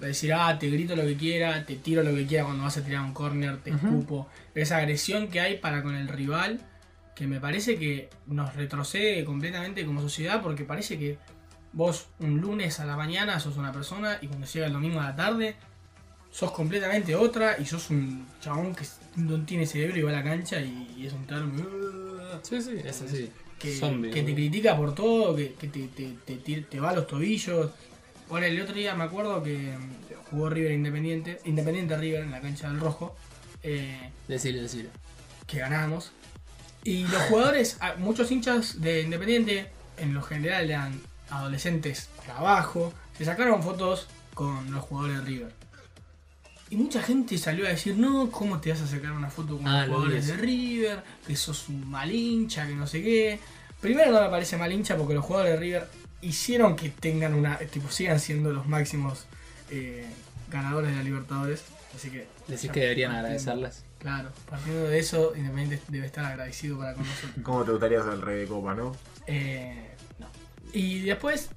[0.00, 2.76] de decir, ah, te grito lo que quiera, te tiro lo que quiera cuando vas
[2.76, 6.60] a tirar un corner, te escupo, esa agresión que hay para con el rival,
[7.14, 11.18] que me parece que nos retrocede completamente como sociedad, porque parece que
[11.72, 15.04] vos un lunes a la mañana sos una persona y cuando llega el domingo a
[15.04, 15.56] la tarde
[16.36, 18.84] sos completamente otra y sos un chabón que
[19.16, 21.64] no tiene cerebro y va a la cancha y, y es un termo
[22.42, 23.30] Sí, sí, es así.
[23.58, 26.94] que, Zombie, que te critica por todo, que, que te, te, te, te- va a
[26.94, 27.70] los tobillos.
[28.28, 32.42] Bueno, el otro día me acuerdo que mm, jugó River Independiente, Independiente River en la
[32.42, 33.16] cancha del Rojo,
[33.62, 34.90] eh, Decirle, decirle.
[35.46, 36.12] que ganamos.
[36.84, 43.62] Y los jugadores, muchos hinchas de Independiente, en lo general eran adolescentes abajo, se sacaron
[43.62, 45.52] fotos con los jugadores de River.
[46.68, 49.68] Y mucha gente salió a decir, no, ¿cómo te vas a sacar una foto con
[49.68, 51.02] Ah, los jugadores de River?
[51.26, 53.38] Que sos un mal hincha, que no sé qué.
[53.80, 55.88] Primero no me parece mal hincha porque los jugadores de River
[56.22, 59.26] hicieron que tengan una, tipo, sigan siendo los máximos
[59.70, 60.06] eh,
[60.50, 61.62] ganadores de la Libertadores.
[61.94, 62.26] Así que...
[62.48, 63.84] Decís que deberían agradecerles.
[63.98, 67.32] Claro, partiendo de eso, Independiente debe estar agradecido para con nosotros.
[67.42, 68.94] ¿Cómo te gustaría ser el rey de copa, no?
[69.26, 70.26] Eh, no.
[70.72, 71.48] Y después,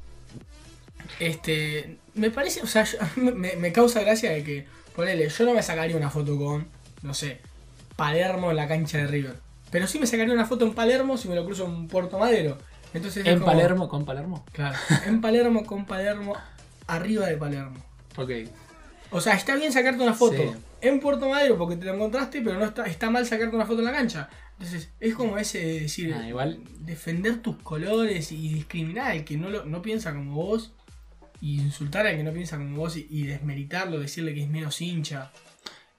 [1.20, 2.98] este, me parece, o sea, yo-
[3.36, 4.66] me, me causa gracia de que,
[5.00, 6.68] ponele, yo no me sacaría una foto con,
[7.04, 7.40] no sé,
[7.96, 9.36] Palermo en la cancha de River.
[9.72, 12.58] Pero sí me sacaría una foto en Palermo si me lo cruzo en Puerto Madero.
[12.94, 14.44] Entonces es En como- Palermo, con Palermo.
[14.52, 16.36] Claro, en Palermo con Palermo,
[16.88, 17.78] arriba de Palermo.
[18.18, 18.30] Ok.
[19.12, 20.50] O sea, está bien sacarte una foto Sí.
[20.82, 23.80] en Puerto Madero porque te lo encontraste, pero no está, está mal sacarte una foto
[23.80, 24.28] en la cancha.
[24.60, 26.60] Entonces, es como ese de decir, Ah, igual.
[26.80, 30.74] defender tus colores y discriminar al que no, lo, no piensa como vos,
[31.42, 35.32] y insultar al que no piensa como vos y, desmeritarlo, decirle que es menos hincha.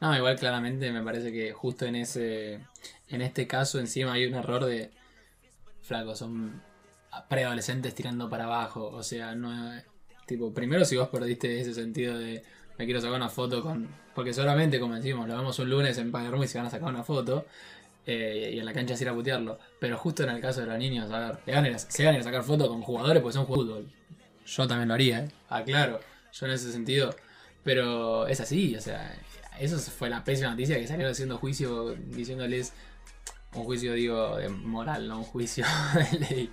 [0.00, 2.60] No, igual claramente me parece que justo en ese.
[3.08, 4.90] En este caso encima hay un error de.
[5.82, 6.62] Flaco, son
[7.28, 8.88] preadolescentes tirando para abajo.
[8.88, 9.50] O sea, no
[10.26, 12.42] Tipo, primero si vos perdiste ese sentido de.
[12.78, 13.88] Me quiero sacar una foto con.
[14.14, 16.88] Porque solamente, como decimos, lo vemos un lunes en Palermo y se van a sacar
[16.88, 17.46] una foto.
[18.06, 19.58] eh, y en la cancha es ir a putearlo.
[19.78, 22.68] Pero justo en el caso de los niños, a ver, se van a sacar fotos
[22.68, 23.99] con jugadores porque son jugadores.
[24.56, 25.28] Yo también lo haría, ¿eh?
[25.48, 26.00] Ah, claro.
[26.32, 27.14] Yo en ese sentido.
[27.62, 29.16] Pero es así, o sea,
[29.60, 32.72] eso fue la pésima noticia que salieron haciendo juicio diciéndoles,
[33.52, 35.66] un juicio digo de moral, no un juicio
[36.12, 36.50] de ley,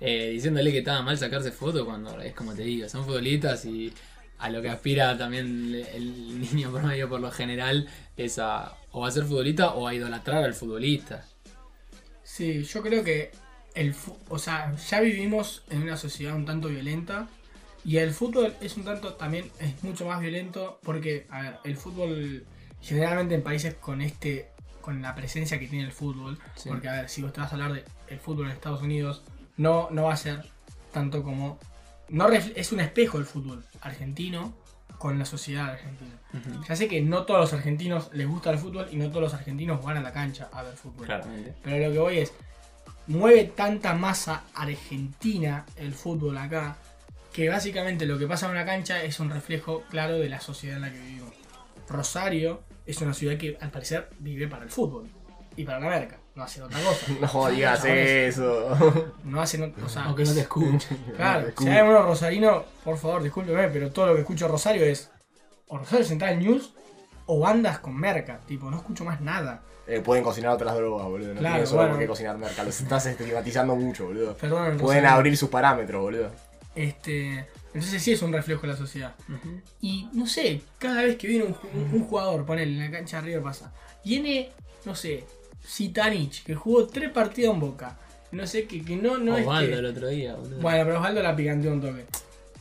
[0.00, 3.92] eh, diciéndole que estaba mal sacarse fotos cuando es como te digo, son futbolistas y
[4.38, 9.10] a lo que aspira también el niño promedio por lo general es a o a
[9.10, 11.24] ser futbolista o a idolatrar al futbolista.
[12.22, 13.30] Sí, yo creo que
[13.74, 13.94] el
[14.28, 17.26] o sea, ya vivimos en una sociedad un tanto violenta
[17.84, 21.76] y el fútbol es un tanto también es mucho más violento porque a ver, el
[21.76, 22.44] fútbol
[22.80, 24.48] generalmente en países con este
[24.80, 26.68] con la presencia que tiene el fútbol, Sí.
[26.68, 29.22] porque a ver, si vos te vas a hablar de el fútbol en Estados Unidos,
[29.56, 30.44] no no va a ser
[30.92, 31.58] tanto como
[32.08, 34.52] no es un espejo el fútbol argentino
[34.98, 36.12] con la sociedad argentina.
[36.34, 39.22] Ujú, Ya sé que no todos los argentinos les gusta el fútbol y no todos
[39.22, 41.06] los argentinos van a la cancha a ver fútbol.
[41.06, 41.54] Claramente.
[41.62, 42.32] Pero lo que voy es,
[43.06, 46.76] mueve tanta masa argentina el fútbol acá,
[47.32, 50.76] que básicamente lo que pasa en una cancha es un reflejo claro de la sociedad
[50.76, 51.34] en la que vivimos.
[51.88, 55.08] Rosario es una ciudad que al parecer vive para el fútbol
[55.56, 57.06] y para la merca, no hace otra cosa.
[57.34, 59.12] No digas Chavales, eso.
[59.24, 60.96] No hacen, o sea, Aunque no te escuche.
[61.16, 65.10] Claro, si hay alguno rosarino, por favor, discúlpeme, pero todo lo que escucho Rosario es
[65.68, 66.74] o Rosario Central News
[67.26, 68.40] o bandas con merca.
[68.46, 69.62] Tipo, no escucho más nada.
[69.86, 71.34] Eh, pueden cocinar otras drogas, boludo.
[71.34, 71.92] No Claro, tienen solo bueno.
[71.94, 72.62] por qué cocinar merca.
[72.64, 74.36] Los estás estigmatizando mucho, boludo.
[74.36, 75.08] Perdón, Pueden Rosario.
[75.10, 76.30] abrir sus parámetros, boludo.
[76.74, 79.14] Este, entonces sí es un reflejo de la sociedad.
[79.80, 83.18] Y no sé, cada vez que viene un, un- un jugador, ponele en la cancha
[83.18, 83.72] de River pasa,
[84.04, 84.50] viene,
[84.84, 85.24] no sé,
[85.66, 87.98] Zitanich, que jugó tres partidos en Boca.
[88.30, 89.78] No sé, que, que no, no es Osvaldo que...
[89.78, 90.60] el otro día, boludo.
[90.60, 92.06] Bueno, pero Osvaldo la picanteó un toque.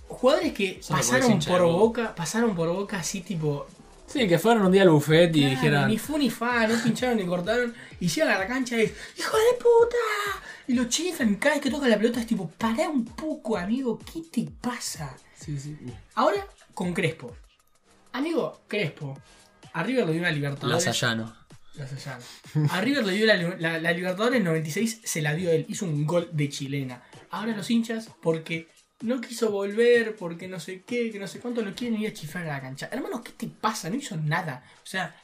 [0.09, 3.67] Jugadores que es pasaron por boca, pasaron por boca así tipo.
[4.11, 5.87] Sí, que fueron un día al buffet y claro, dijeron.
[5.87, 7.73] Ni fu ni fa, no pincharon ni cortaron.
[7.99, 10.43] Y llegan a la cancha y es ¡Hijo de puta!
[10.67, 13.99] Y lo chiflan, cada vez que toca la pelota es tipo, pará un poco, amigo,
[13.99, 15.15] ¿qué te pasa?
[15.35, 15.77] Sí, sí.
[16.15, 17.35] Ahora con Crespo.
[18.13, 19.17] Amigo, Crespo.
[19.73, 20.85] A River le dio una Libertadores.
[20.85, 21.33] Lasallano.
[21.75, 22.23] Lasallano.
[22.69, 25.65] A River le dio la, la- la Libertadores 96, se la dio él.
[25.69, 27.01] Hizo un gol de chilena.
[27.29, 28.67] Ahora los hinchas, porque
[29.01, 32.13] no quiso volver, porque no sé qué, que no sé cuánto, lo quieren ir a
[32.13, 32.89] chiflar a la cancha.
[32.91, 33.89] Hermano, ¿qué te pasa?
[33.89, 34.63] No hizo nada.
[34.83, 35.15] O sea,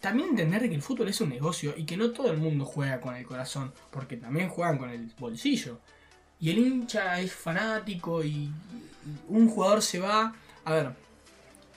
[0.00, 3.00] también entender que el fútbol es un negocio y que no todo el mundo juega
[3.00, 5.80] con el corazón, porque también juegan con el bolsillo.
[6.40, 8.50] Y el hincha es fanático y
[9.28, 10.34] un jugador se va.
[10.64, 10.90] A ver,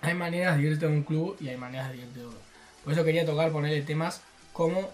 [0.01, 2.39] hay maneras de irte a un club y hay maneras de irte a otro.
[2.83, 4.21] Por eso quería tocar, ponerle temas
[4.53, 4.89] como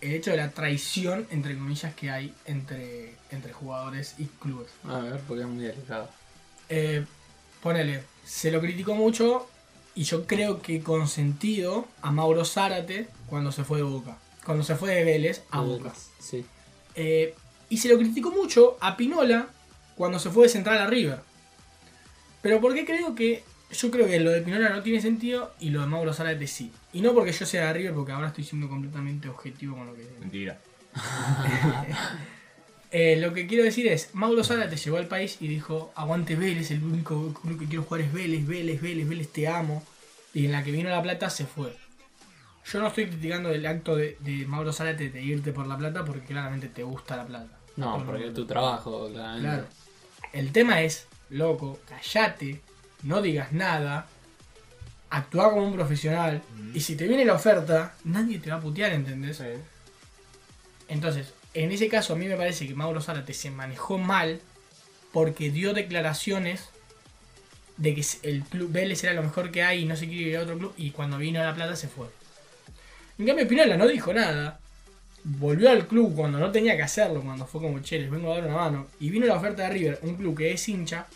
[0.00, 4.70] el hecho de la traición, entre comillas, que hay entre, entre jugadores y clubes.
[4.84, 6.08] A ver, porque es muy delicado.
[6.68, 7.04] Eh,
[7.62, 9.48] ponele, se lo criticó mucho
[9.94, 14.16] y yo creo que con sentido a Mauro Zárate cuando se fue de Boca.
[14.44, 15.92] Cuando se fue de Vélez a Boca.
[16.18, 16.44] Sí.
[16.94, 17.34] Eh,
[17.68, 19.48] y se lo criticó mucho a Pinola
[19.96, 21.20] cuando se fue de Central a River.
[22.42, 23.44] Pero porque creo que.
[23.72, 26.72] Yo creo que lo de Pinola no tiene sentido y lo de Mauro Zárate sí.
[26.92, 29.94] Y no porque yo sea de River, porque ahora estoy siendo completamente objetivo con lo
[29.94, 30.08] que.
[30.20, 30.58] Mentira.
[32.92, 36.72] Eh, lo que quiero decir es, Mauro Zárate llegó al país y dijo, aguante Vélez,
[36.72, 39.84] el único club que quiero jugar es Vélez, Vélez, Vélez, Vélez, te amo.
[40.34, 41.76] Y en la que vino La Plata se fue.
[42.66, 46.04] Yo no estoy criticando el acto de, de Mauro Zárate de irte por La Plata
[46.04, 47.58] porque claramente te gusta La Plata.
[47.76, 49.48] No, Por- porque es tu trabajo, claramente.
[49.48, 49.66] Claro.
[50.32, 52.60] El tema es, loco, callate,
[53.02, 54.06] no digas nada,
[55.10, 56.42] actúa como un profesional
[56.74, 59.42] y si te viene la oferta, nadie te va a putear, ¿entendés?
[60.88, 64.40] Entonces, en ese caso a mí me parece que Mauro Zárate se manejó mal
[65.12, 66.68] porque dio declaraciones
[67.76, 70.36] de que el club Vélez era lo mejor que hay y no se quiere ir
[70.36, 72.08] a otro club y cuando vino a La Plata se fue.
[73.18, 74.60] En cambio Pinola no dijo nada,
[75.24, 78.36] volvió al club cuando no tenía que hacerlo, cuando fue como, che, les vengo a
[78.36, 81.06] dar una mano, y vino la oferta de River, un club que es hincha,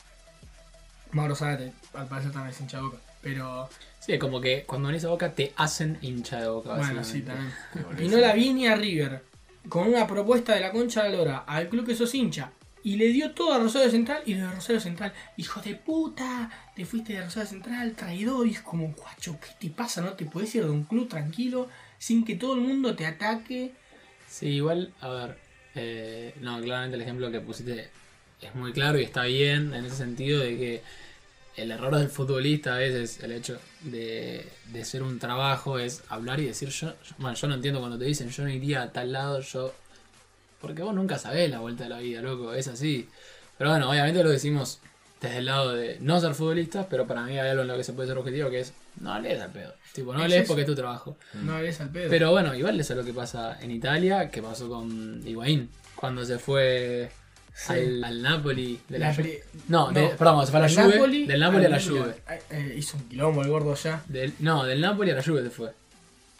[1.14, 3.68] Mauro Zárate al parecer también es hincha de boca, pero
[4.00, 6.74] Sí, es como que cuando venís a Boca te hacen hincha de Boca.
[6.74, 7.50] bueno, sí, también.
[7.96, 9.24] Pinola viene a River
[9.68, 12.50] con una propuesta de la concha de la lora al club que sos hincha
[12.82, 16.84] y le dio todo a Rosario Central y de Rosario Central, hijo de puta, te
[16.84, 20.02] fuiste de Rosario Central, traidor, y es como, guacho, ¿qué te pasa?
[20.02, 23.72] No te puedes ir de un club tranquilo sin que todo el mundo te ataque.
[24.28, 25.38] Sí, igual, a ver.
[25.76, 27.88] eh, no, claramente el ejemplo que pusiste
[28.46, 30.82] es muy claro y está bien en ese sentido de que
[31.56, 36.40] el error del futbolista a veces, el hecho de, de ser un trabajo, es hablar
[36.40, 38.92] y decir yo, yo- bueno, yo no entiendo cuando te dicen yo no iría a
[38.92, 39.72] tal lado, yo...
[40.60, 43.08] Porque vos nunca sabés la vuelta de la vida, loco, es así.
[43.58, 44.80] Pero bueno, obviamente lo decimos
[45.20, 47.84] desde el lado de no ser futbolistas, pero para mí hay algo en lo que
[47.84, 49.74] se puede ser objetivo que es no lees al pedo.
[49.92, 51.16] Tipo, no Es lees porque es tu trabajo.
[51.34, 52.08] No eres al pedo.
[52.10, 56.38] Pero bueno, igual es lo que pasa en Italia, que pasó con Higuaín, cuando se
[56.38, 57.10] fue
[57.56, 57.72] Sí.
[57.72, 59.38] al, al Napoli de la, La Ju- pri-
[59.68, 62.14] No, de- no, perdón, se fue a la Juve, Napoli del Napoli a la Juve.
[62.50, 64.02] Eh, hizo un quilombo el gordo ya.
[64.08, 65.70] Del- no, del Napoli a la Juve se fue.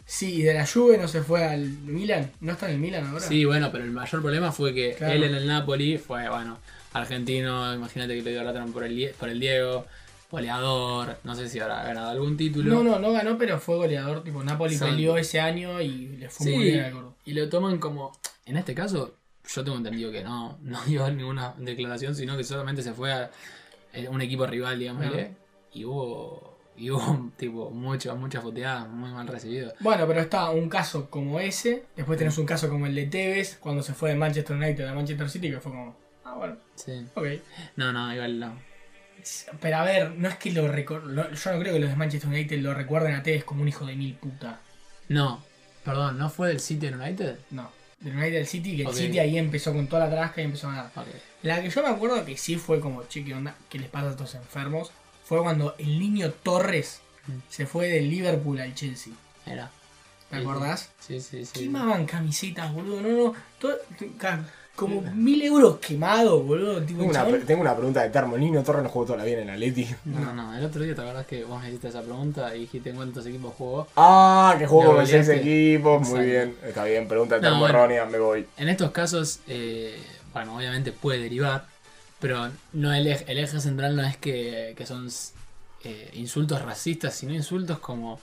[0.05, 2.31] Sí, y de la Juve no se fue al Milan.
[2.41, 3.25] ¿No está en el Milan ahora?
[3.25, 5.13] Sí, bueno, pero el mayor problema fue que Claro.
[5.13, 6.59] él en el Napoli fue, bueno,
[6.93, 9.85] argentino, imagínate que lo idolatran por el, por el Diego,
[10.29, 12.73] goleador, no sé si habrá ganado algún título.
[12.75, 14.23] No, no, no ganó, pero fue goleador.
[14.23, 17.15] Tipo, Napoli peleó ese año y le fue muy bien al gordo.
[17.25, 18.11] y lo toman como.
[18.45, 19.15] En este caso,
[19.47, 23.31] yo tengo entendido que no, no dio ninguna declaración, sino que solamente se fue a
[23.93, 25.05] eh, un equipo rival, digamos,
[25.73, 26.55] y hubo.
[26.77, 29.73] Y hubo tipo muchas, muchas foteadas, muy mal recibido.
[29.79, 31.85] Bueno, pero está un caso como ese.
[31.95, 34.93] Después tenés un caso como el de Tevez, cuando se fue de Manchester United a
[34.93, 35.95] Manchester City, que fue como.
[36.25, 37.05] Ah, bueno, Sí.
[37.13, 37.27] ok.
[37.77, 38.59] No, no, igual no.
[39.61, 41.15] Pero a ver, no es que lo recuerden.
[41.15, 43.85] Yo no creo que los de Manchester United lo recuerden a Tevez como un hijo
[43.85, 44.59] de mil puta.
[45.07, 45.41] No,
[45.85, 47.39] perdón, ¿no fue del City United?
[47.51, 47.71] No.
[47.99, 48.93] Del United al City, que el.
[48.93, 50.91] City ahí empezó con toda la trasca y empezó a ganar.
[51.41, 53.55] La que yo me acuerdo que sí fue como, che, ¿qué onda?
[53.69, 54.91] ¿Qué les pasa a estos enfermos?
[55.23, 57.39] Fue cuando el niño Torres Mm.
[57.49, 59.11] se fue del Liverpool al Chelsea.
[59.47, 59.71] Era.
[60.29, 60.89] ¿Te Sí, acordás?
[60.99, 61.59] Sí, sí, sí.
[61.61, 63.01] Quemaban camisetas, boludo.
[63.01, 63.33] No, no.
[63.59, 63.77] todo-
[64.75, 66.81] como mil euros quemados, boludo.
[66.81, 68.37] Tipo, Tengo una, chabón- tengo una pregunta de Termo.
[68.37, 69.87] Nino Torres no jugó toda la vida en el Atleti.
[70.05, 72.89] No, no, el otro día te acordás que vos me hiciste esa pregunta y dijiste
[72.89, 73.87] en cuántos equipos jugó.
[73.95, 76.01] Ah, que jugó con seis equipos.
[76.09, 76.25] Muy Exacto.
[76.25, 76.55] bien.
[76.69, 77.07] Está bien.
[77.07, 77.77] Pregunta de No, Termo bueno.
[77.79, 78.05] errónea.
[78.05, 78.45] Me voy.
[78.57, 79.97] En estos casos, eh,
[80.33, 81.65] bueno, obviamente puede derivar,
[82.19, 85.07] pero no el, eje, el eje central no es que, que son
[85.83, 88.19] eh, insultos racistas, sino insultos como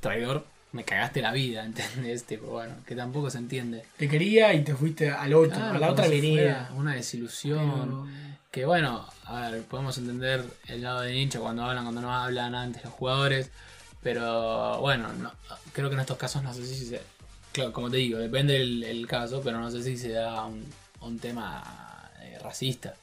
[0.00, 2.24] traidor, me cagaste la vida, ¿entendés?
[2.24, 3.84] Tipo, bueno, que tampoco se entiende.
[3.96, 6.70] Te quería y te fuiste al otro, Claro, a la otra vereda.
[6.74, 8.26] Una desilusión.
[8.50, 12.54] Que bueno, a ver, podemos entender el lado de hincha cuando hablan, cuando no hablan
[12.54, 13.50] antes los jugadores.
[14.02, 15.32] Pero bueno, no-
[15.72, 17.00] creo que en estos casos no sé si se.
[17.52, 20.64] Claro, como te digo, depende del el caso, pero no sé si se da un,
[21.00, 22.94] un tema eh, racista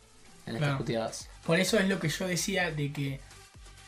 [0.46, 0.78] en estas Claro.
[0.78, 1.30] puteadas.
[1.46, 3.20] Por eso es lo que yo decía de que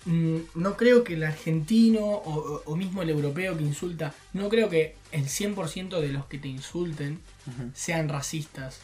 [0.05, 5.25] no creo que el argentino o, mismo el europeo que insulta, no creo que el
[5.25, 7.19] 100% de los que te insulten
[7.73, 8.79] sean racistas.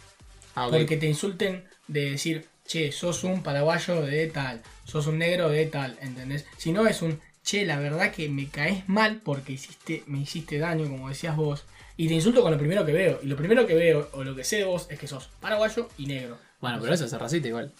[0.55, 0.67] Ah.
[0.69, 5.65] Porque te insulten de decir, che, sos un paraguayo de tal, sos un negro de
[5.65, 6.45] tal, ¿entendés?
[6.57, 10.57] Si no es un, che, la verdad que me caes mal porque hiciste, me hiciste
[10.57, 11.63] daño, como decías vos,
[11.97, 13.19] y te insulto con lo primero que veo.
[13.21, 15.87] Y lo primero que veo, o lo que sé de vos, es que sos paraguayo
[15.97, 16.37] y negro.
[16.59, 17.71] Bueno, pero eso es racista igual.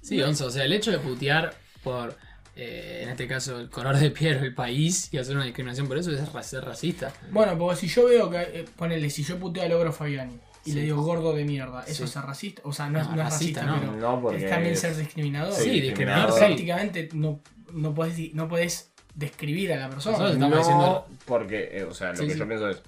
[0.00, 2.16] Sí, Gonzo, o sea, el hecho de putear por,
[2.56, 5.86] eh, en este caso, el color de piel o el país y hacer una discriminación
[5.86, 7.12] por eso es ser racista.
[7.30, 10.70] Bueno, porque si yo veo que, eh, ponele, si yo puteo a Logro Fabiani y
[10.70, 10.76] Sí.
[10.76, 12.18] le digo gordo de mierda, ¿eso Sí.
[12.18, 12.62] es racista?
[12.64, 13.92] O sea, no, es- No, no es racista racista, no.
[13.92, 15.52] pero No, porque es también es- ser discriminador.
[15.52, 17.40] Sí, discriminador, prácticamente no,
[17.72, 20.18] no, podés, no podés describir a la persona.
[20.18, 22.38] No, estamos diciendo- porque, eh, o sea, lo Sí, que sí.
[22.38, 22.82] yo pienso es.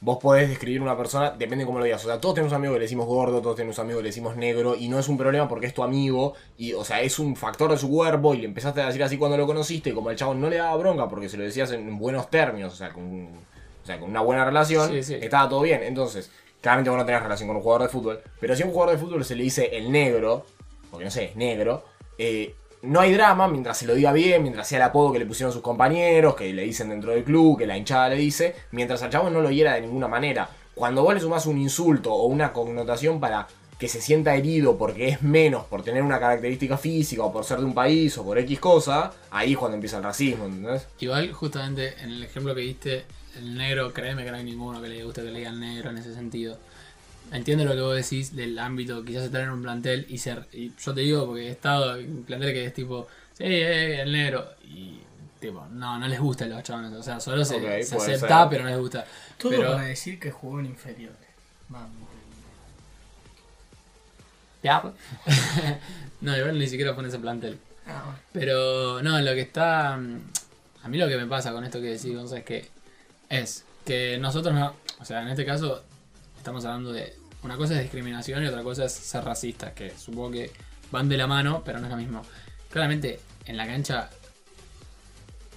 [0.00, 2.04] Vos podés describir una persona, depende de cómo lo digas.
[2.04, 4.36] O sea, todos tenemos amigos que le decimos gordo, todos tenemos amigos que le decimos
[4.36, 7.34] negro, y no es un problema porque es tu amigo, y, o sea, es un
[7.34, 10.10] factor de su cuerpo, y le empezaste a decir así cuando lo conociste, y como
[10.10, 12.90] el chavo no le daba bronca porque se lo decías en buenos términos, o sea,
[12.90, 13.26] con,
[13.82, 15.14] o sea, con una buena relación, Sí, sí.
[15.20, 15.82] estaba todo bien.
[15.82, 16.30] Entonces,
[16.60, 18.94] claramente vos no tenés relación con un jugador de fútbol, pero si a un jugador
[18.94, 20.46] de fútbol se le dice el negro,
[20.90, 21.84] porque no sé, es negro,
[22.18, 25.26] eh, no hay drama mientras se lo diga bien, mientras sea el apodo que le
[25.26, 29.02] pusieron sus compañeros, que le dicen dentro del club, que la hinchada le dice, mientras
[29.02, 30.48] al chavo no lo hiera de ninguna manera.
[30.74, 35.08] Cuando vos le sumás un insulto o una connotación para que se sienta herido porque
[35.08, 38.38] es menos por tener una característica física o por ser de un país o por
[38.38, 40.86] X cosa, ahí es cuando empieza el racismo, ¿entendés?
[40.98, 43.04] Igual, justamente en el ejemplo que diste,
[43.36, 45.98] el negro, créeme que no hay ninguno que le guste que le digan negro en
[45.98, 46.58] ese sentido.
[47.30, 50.46] Entiendo lo que vos decís del ámbito, quizás estar en un plantel y ser.
[50.52, 54.02] Y yo te digo porque he estado en un plantel que es tipo, sí, eh,
[54.02, 54.48] el negro.
[54.64, 55.00] Y
[55.38, 56.92] tipo, no, no les gusta los chavales.
[56.92, 58.48] O sea, solo se, acepta, ser.
[58.48, 59.04] pero no les gusta.
[59.36, 61.18] Todo pero, para decir que jugó en inferiores.
[61.68, 62.08] Vamos.
[64.62, 64.82] Ya.
[66.20, 67.58] no, igual ni siquiera fue en ese plantel.
[67.86, 68.18] Ah, bueno.
[68.32, 69.96] Pero no, lo que está.
[69.96, 70.20] mm,
[70.84, 72.68] A mí lo que me pasa con esto que decís, Gonza, es que.
[73.28, 74.74] Es que nosotros no.
[75.00, 75.84] O sea, en este caso,
[76.48, 77.14] estamos hablando de.
[77.42, 80.50] Una cosa es discriminación y otra cosa es ser racista, que supongo que
[80.90, 82.22] van de la mano, pero no es lo mismo.
[82.70, 84.10] Claramente, en la cancha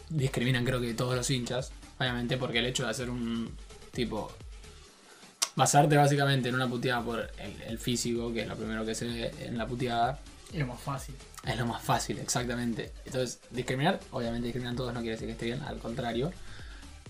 [0.10, 3.56] discriminan, creo que todos los hinchas, obviamente, porque el hecho de hacer un
[3.91, 4.32] tipo.
[5.56, 9.06] Basarte básicamente en una puteada por el, el físico, que es lo primero que se
[9.06, 10.19] ve en la puteada,
[10.54, 11.15] Es lo más fácil.
[11.45, 12.91] es lo más fácil, exactamente.
[13.06, 16.32] Entonces, discriminar, obviamente discriminan todos, no quiere decir que esté bien, al contrario.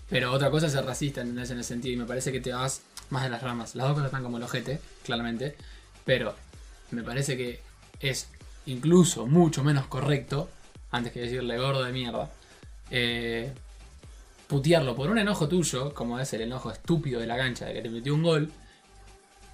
[0.08, 1.50] Pero otra cosa es ser racista, ¿entendés?
[1.50, 3.76] En el sentido, y me parece que te vas más de las ramas.
[3.76, 5.54] Las dos cosas están como el ojete, claramente.
[6.04, 6.34] Pero
[6.90, 7.60] me parece que
[8.00, 8.28] es
[8.66, 10.48] incluso mucho menos correcto,
[10.90, 12.30] antes que decirle gordo de mierda,
[12.90, 13.52] eh,
[14.48, 17.82] putearlo por un enojo tuyo, como es el enojo estúpido de la cancha de que
[17.82, 18.50] te metió un gol.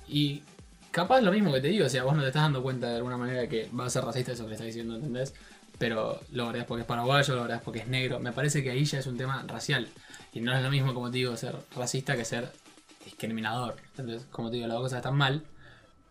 [0.07, 0.43] Y
[0.91, 2.97] capaz lo mismo que te digo, o sea, vos no te estás dando cuenta de
[2.97, 5.35] alguna manera que va a ser racista eso que le estás diciendo, ¿entendés?
[5.79, 8.21] Pero lo agregas porque es paraguayo, lo agregas porque es negro.
[8.21, 9.89] Me parece que ahí ya es un tema racial.
[10.33, 12.51] Y no es lo mismo, como te digo, ser racista que ser
[13.11, 13.77] discriminador.
[13.97, 15.45] Entonces, como te digo, las dos cosas están mal,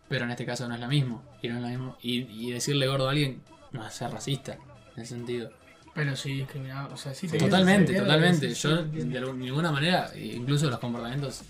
[0.08, 1.22] pero en este caso no es lo mismo.
[1.42, 1.98] Y no es lo mismo.
[2.02, 4.58] Y, y decirle gordo a alguien no es ser racista,
[4.96, 5.50] en ese sentido.
[5.94, 6.94] Pero sí discriminado.
[6.94, 8.54] O sea, sí te Totalmente, totalmente.
[8.54, 11.42] Yo de ninguna manera, incluso los comportamientos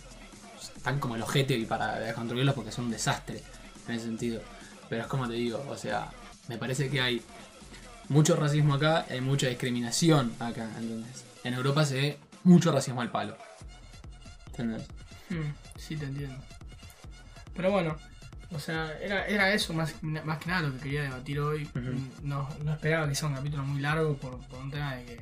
[0.77, 3.43] están como el ojete y para desconstruirlos porque son un desastre
[3.87, 4.41] en ese sentido.
[4.89, 6.11] Pero es como te digo, o sea,
[6.49, 7.23] me parece que hay
[8.09, 11.25] mucho racismo acá, hay mucha discriminación acá, ¿entendés?
[11.45, 13.37] En Europa se ve mucho racismo al palo.
[14.47, 14.83] ¿Entendés?
[15.31, 16.37] Mm, sí, te entiendo.
[17.55, 17.97] Pero bueno,
[18.55, 21.69] o sea, era, era eso más, más que nada lo que quería debatir hoy.
[22.23, 25.21] No, no esperaba que sea un capítulo muy largo por, por un tema de que.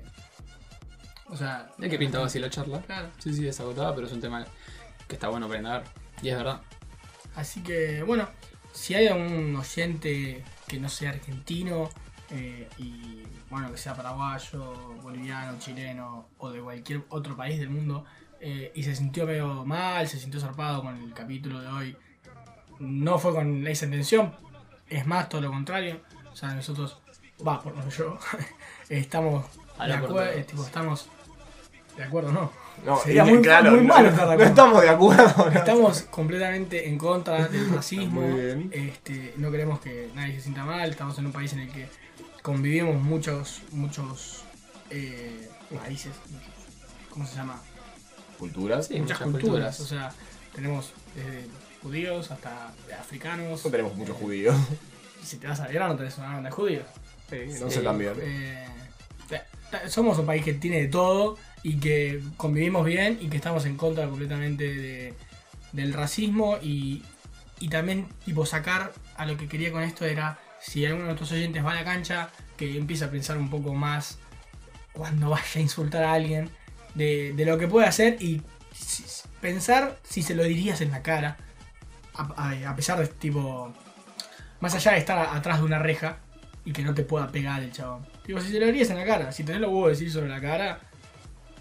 [1.29, 1.71] O sea.
[1.79, 2.81] ¿De qué pintaba así la charla?
[2.83, 3.11] Claro.
[3.19, 4.47] Sí, sí, es agotada, pero es un tema
[5.09, 5.83] que está bueno aprender.
[6.23, 6.61] Y es verdad.
[7.35, 8.29] Así que, bueno,
[8.73, 11.91] si hay algún oyente que no sea argentino
[12.31, 18.05] eh, y, bueno, que sea paraguayo, boliviano, chileno o de cualquier otro país del mundo
[18.49, 21.97] eh, y se sintió medio mal, se sintió zarpado con el capítulo de hoy,
[22.79, 24.33] no fue con esa intención,
[24.89, 26.01] es más todo lo contrario.
[26.33, 26.99] O sea, nosotros,
[27.47, 28.19] va, por lo yo,
[28.89, 31.09] estamos de Habla por acuerdo, tipo, estamos
[31.97, 32.53] de acuerdo, no.
[32.85, 34.51] No, Sería muy- claro, muy no- malo estar de No acuerdo.
[34.51, 35.45] estamos de acuerdo.
[35.51, 35.59] ¿no?
[35.59, 38.21] Estamos completamente en contra del racismo.
[38.71, 40.91] Este, no queremos que nadie se sienta mal.
[40.91, 41.89] Estamos en un país en el que
[42.43, 44.45] convivimos muchos, muchos
[44.91, 45.49] eh,
[45.83, 46.13] países.
[47.11, 47.59] ¿Cómo se llama?
[48.39, 48.87] Culturas.
[48.87, 48.95] Sí.
[48.99, 49.77] muchas muchas culturas.
[49.77, 49.81] culturas.
[49.81, 50.13] O sea,
[50.55, 51.49] tenemos desde
[51.83, 53.65] judíos hasta africanos.
[53.65, 54.55] No tenemos muchos judíos.
[55.23, 56.85] Si te vas a no tenés una banda de judíos.
[57.61, 58.13] no sé también.
[58.21, 58.69] Eh,
[59.89, 63.77] somos un país que tiene de todo y que convivimos bien y que estamos en
[63.77, 65.15] contra completamente de-
[65.73, 67.03] del racismo y,
[67.59, 71.33] y también tipo sacar a lo que quería con esto era si alguno de nuestros
[71.33, 74.19] oyentes va a la cancha que empiece a pensar un poco más
[74.93, 76.49] cuando vaya a insultar a alguien
[76.97, 78.43] de, de lo que puede hacer y
[79.41, 81.37] pensar si se lo dirías en la cara
[82.15, 83.73] a, a- a pesar de tipo
[84.61, 86.19] más allá de estar atrás de una reja
[86.65, 88.05] y que no te pueda pegar el chabón.
[88.27, 90.29] Digo, si se lo dirías en la cara, si tenés los huevos de decir sobre
[90.29, 90.81] la cara,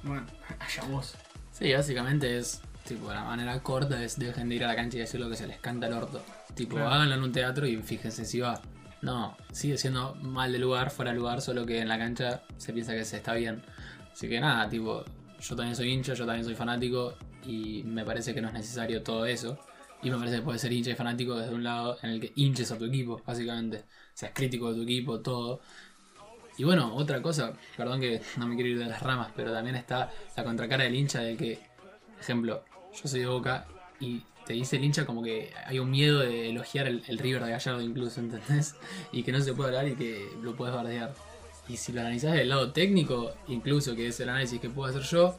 [0.03, 0.25] bueno,
[0.59, 1.15] allá vos.
[1.51, 5.01] Sí, básicamente es, tipo, la manera corta es dejen de ir a la cancha y
[5.01, 6.23] decir lo que se les canta el orto.
[6.55, 6.89] Tipo, Claro.
[6.91, 8.59] háganlo en un teatro y fíjense si va.
[9.01, 12.73] No, sigue siendo mal de lugar, fuera de lugar, solo que en la cancha se
[12.73, 13.61] piensa que se está bien.
[14.11, 15.03] Así que nada, tipo,
[15.47, 17.13] yo también soy hincha, yo también soy fanático
[17.45, 19.59] y me parece que no es necesario todo eso.
[20.01, 22.31] Y me parece que puedes ser hincha y fanático desde un lado en el que
[22.35, 23.85] hinches a tu equipo, básicamente.
[24.13, 25.61] Seas crítico de tu equipo, todo.
[26.57, 29.75] Y bueno, otra cosa, perdón que no me quiero ir de las ramas, pero también
[29.75, 31.59] está la contracara del hincha de que,
[32.19, 33.67] ejemplo, yo soy de Boca
[33.99, 37.43] y te dice el hincha como que hay un miedo de elogiar el, el River
[37.43, 38.75] de Gallardo incluso, ¿entendés?
[39.11, 41.13] Y que no se puede hablar y que lo puedes bardear.
[41.67, 45.01] Y si lo analizás del lado técnico, incluso que es el análisis que puedo hacer
[45.03, 45.37] yo,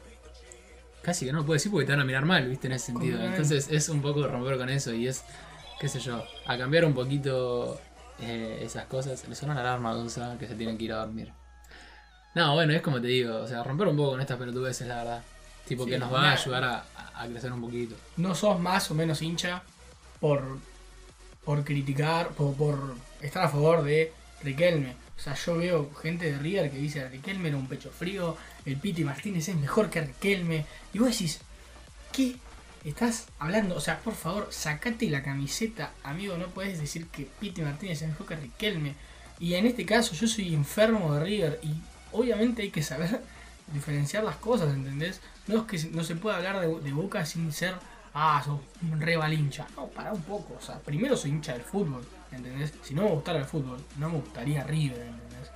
[1.01, 2.67] casi que no lo puedo decir porque te van a mirar mal, ¿viste?
[2.67, 3.23] En ese sentido.
[3.23, 5.23] Entonces es un poco romper con eso y es,
[5.79, 7.79] qué sé yo, a cambiar un poquito
[8.19, 9.25] eh, esas cosas.
[9.27, 11.31] Le suena la alarma a Gonza que se tienen que ir a dormir.
[12.35, 14.95] No, bueno, es como te digo, o sea, romper un poco con estas pelotudeces, la
[14.97, 15.23] verdad.
[15.65, 17.95] Tipo Sí, que nos va a ayudar a, a crecer un poquito.
[18.17, 19.63] No sos más o menos hincha
[20.19, 20.59] por,
[21.43, 24.13] por criticar, por, por estar a favor de
[24.43, 24.95] Riquelme.
[25.17, 28.77] O sea, yo veo gente de River que dice Riquelme era un pecho frío, el
[28.77, 30.65] Piti Martínez es mejor que Riquelme.
[30.93, 31.39] Y vos decís,
[32.11, 32.35] ¿qué
[32.85, 33.75] estás hablando?
[33.75, 38.09] O sea, por favor, sacate la camiseta, amigo, no puedes decir que Piti Martínez es
[38.09, 38.95] mejor que Riquelme.
[39.39, 41.75] Y en este caso yo soy enfermo de River y
[42.11, 43.21] obviamente hay que saber
[43.73, 45.19] diferenciar las cosas, ¿entendés?
[45.47, 47.75] No es que no se puede hablar de, Boca sin ser,
[48.13, 49.67] ah, sos un re hincha.
[49.75, 50.57] No, para un poco.
[50.59, 52.73] O sea, primero soy hincha del fútbol, ¿entendés?
[52.83, 55.51] Si no me gustara el fútbol, no me gustaría River, ¿entendés?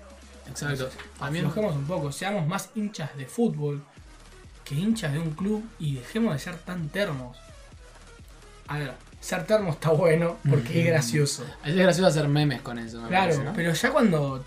[0.47, 0.89] Exacto.
[1.19, 3.83] También, aflojemos un poco, seamos más hinchas de fútbol
[4.65, 7.37] que hinchas de un club y dejemos de ser tan termos.
[8.67, 11.45] A ver, ser termo está bueno porque es gracioso.
[11.65, 13.53] es gracioso hacer memes con eso, me Claro, parece, ¿no?
[13.53, 14.43] pero ya cuando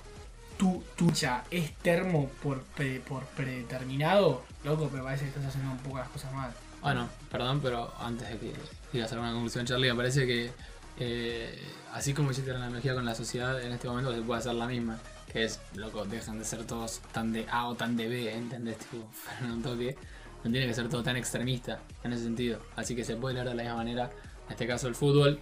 [0.56, 5.72] tu, tu hincha es termo por, pre- por predeterminado, loco, me parece que estás haciendo
[5.72, 6.50] un poco las cosas mal.
[6.80, 8.52] Bueno, perdón, pero antes de que
[8.92, 10.52] digas alguna conclusión, Charlie, me parece que
[10.98, 11.58] eh,
[11.92, 14.66] así como hiciste la analogía con la sociedad, en este momento se puede hacer la
[14.66, 14.98] misma.
[15.32, 18.78] Que es, loco, dejan de ser todos tan de A o tan de B, ¿entendés?
[18.78, 19.08] Tipo,
[19.42, 19.96] un toque.
[20.44, 22.60] No tiene que ser todo tan extremista en ese sentido.
[22.76, 24.10] Así que se puede leer de la misma manera,
[24.46, 25.40] en este caso el fútbol,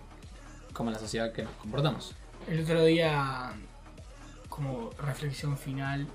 [0.72, 2.14] como la sociedad que nos comportamos.
[2.48, 3.52] El otro día,
[4.48, 6.06] como reflexión final,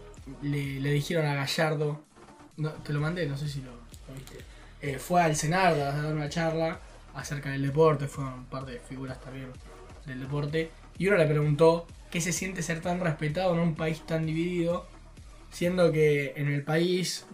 [0.41, 2.01] le, dijeron a Gallardo,
[2.83, 3.71] te lo mandé, no sé si lo,
[4.15, 4.43] viste,
[4.81, 6.79] Eh, fue al Senado a dar una charla
[7.14, 9.47] acerca del deporte, fueron un par de figuras también
[10.05, 14.01] del deporte, y uno le preguntó qué se siente ser tan respetado en un país
[14.05, 14.86] tan dividido,
[15.51, 17.26] siendo que en el país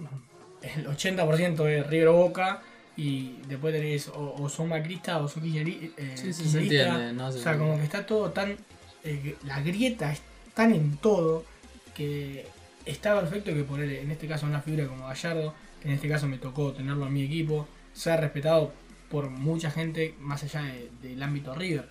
[0.61, 2.61] el 80% es River Boca,
[2.95, 5.89] y después tenés o, o son macristas o son kirchneristas.
[5.97, 6.87] eh, Sí, sí, se kirchneristas.
[6.87, 7.31] entiende, ¿no?
[7.31, 8.55] Se O sea, como que está todo tan.
[9.03, 10.21] eh, la grieta es
[10.53, 11.43] tan en todo
[11.95, 12.45] que
[12.85, 16.27] está perfecto que poner, en este caso, una figura como Gallardo, que en este caso
[16.27, 18.71] me tocó tenerlo en mi equipo, sea respetado
[19.13, 21.87] por mucha gente más allá de- del ámbito River.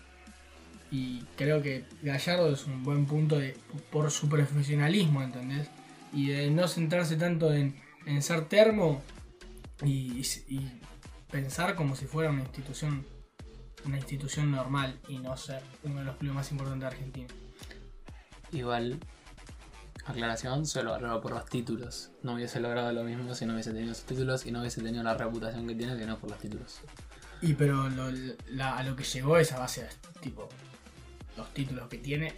[0.90, 3.56] Y creo que Gallardo es un buen punto de,
[3.92, 5.68] por su profesionalismo, ¿entendés?
[6.12, 9.02] Y de no centrarse tanto en, en ser termo
[9.84, 10.20] y,
[11.30, 13.06] pensar como si fuera una institución
[13.84, 17.28] una institución normal y no ser uno de los clubes más importantes de Argentina.
[18.52, 18.98] Igual,
[20.04, 22.10] aclaración, solo logrado por los títulos.
[22.22, 25.02] No hubiese logrado lo mismo si no hubiese tenido esos títulos y no hubiese tenido
[25.02, 26.80] la reputación que tiene si no por los títulos.
[27.42, 29.86] Y pero lo- a lo que llegó es a base
[30.20, 30.48] tipo
[31.36, 32.32] los títulos que tiene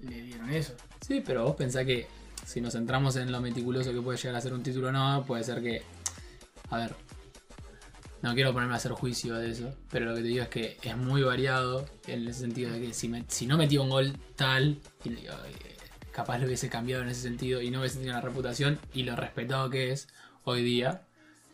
[0.00, 0.74] le dieron eso.
[1.06, 2.06] Sí, pero vos pensás que
[2.44, 5.24] si nos centramos en lo meticuloso que puede llegar a ser un título o no,
[5.24, 5.82] puede ser que.
[6.70, 6.94] A ver.
[8.20, 10.78] No quiero ponerme a hacer juicio de eso, pero lo que te digo es que
[10.82, 14.16] es muy variado en el sentido de que si, me- si no metía un gol
[14.36, 15.76] tal, eh,
[16.12, 19.16] capaz lo hubiese cambiado en ese sentido y no hubiese tenido la reputación y lo
[19.16, 20.06] respetado que es
[20.44, 21.02] hoy día,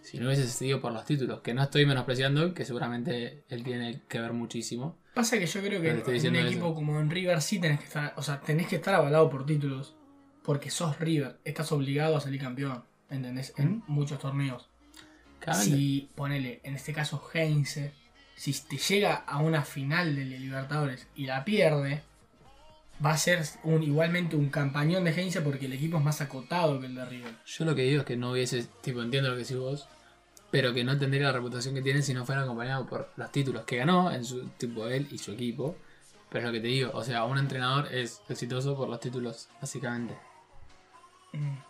[0.08, 4.00] si no hubiese sido por los títulos, que no estoy menospreciando, que seguramente él tiene
[4.08, 4.96] que ver muchísimo.
[5.12, 6.74] Pasa que yo creo que en un equipo eso.
[6.74, 9.96] como en River sí tenés que estar, o sea, tenés que estar avalado por títulos,
[10.42, 13.52] porque sos River, estás obligado a salir campeón, ¿entendés?
[13.58, 14.70] En muchos torneos.
[15.40, 15.76] Claramente.
[15.76, 17.92] Si, ponele, en este caso Heinze,
[18.34, 22.00] si te llega a una final de Libertadores y la pierde,
[23.04, 26.80] va a ser un, igualmente un campañón de Heinze porque el equipo es más acotado
[26.80, 27.34] que el de River.
[27.44, 29.86] Yo lo que digo es que no hubiese, tipo, entiendo lo que decís vos,
[30.50, 33.64] pero que no tendría la reputación que tiene si no fuera acompañado por los títulos
[33.64, 35.76] que ganó en su tipo él y su equipo.
[36.30, 39.48] Pero es lo que te digo, o sea, un entrenador es exitoso por los títulos,
[39.60, 40.14] básicamente.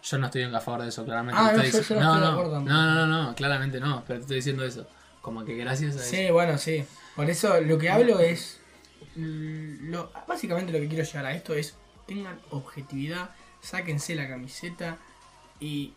[0.02, 1.40] Yo no estoy en a favor de eso, claramente.
[1.40, 4.36] Ah, no, estoy yo- yo dic- no no, estoy no, claramente no, pero te estoy
[4.36, 4.86] diciendo eso.
[5.20, 6.10] Como que gracias a eso.
[6.10, 6.84] Sí, bueno, sí.
[7.16, 8.60] Por eso lo que hablo es.
[9.16, 11.74] mm, Lo, básicamente lo que quiero llegar a esto es.
[12.06, 14.96] Tengan objetividad, sáquense la camiseta
[15.60, 15.92] y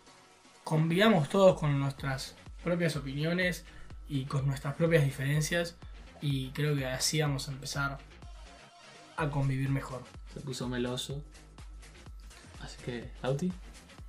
[0.64, 3.66] convivamos todos con nuestras propias opiniones
[4.08, 5.76] y con nuestras propias diferencias.
[6.22, 7.98] Y creo que así vamos a empezar
[9.18, 10.04] a convivir mejor.
[10.34, 11.24] Se puso meloso.
[12.62, 13.52] Así que, Lauti,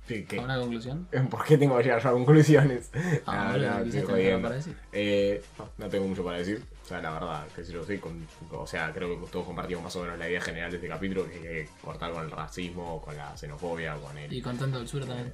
[0.07, 0.35] Sí, ¿qué?
[0.35, 1.07] ¿alguna conclusión?
[1.29, 2.91] ¿Por qué tengo que llegar yo a conclusiones?
[3.25, 4.41] Ah, No, no, jodiendo.
[4.43, 4.77] para decir.
[4.91, 6.63] Eh, no, no tengo mucho para decir.
[6.83, 9.85] O sea, la verdad, que si lo sé, con, o sea, creo que todos compartimos
[9.85, 12.31] más o menos la idea general de este capítulo, que hay que cortar con el
[12.31, 14.31] racismo, con la xenofobia, con el...
[14.33, 15.33] Y con tanta dulzura también.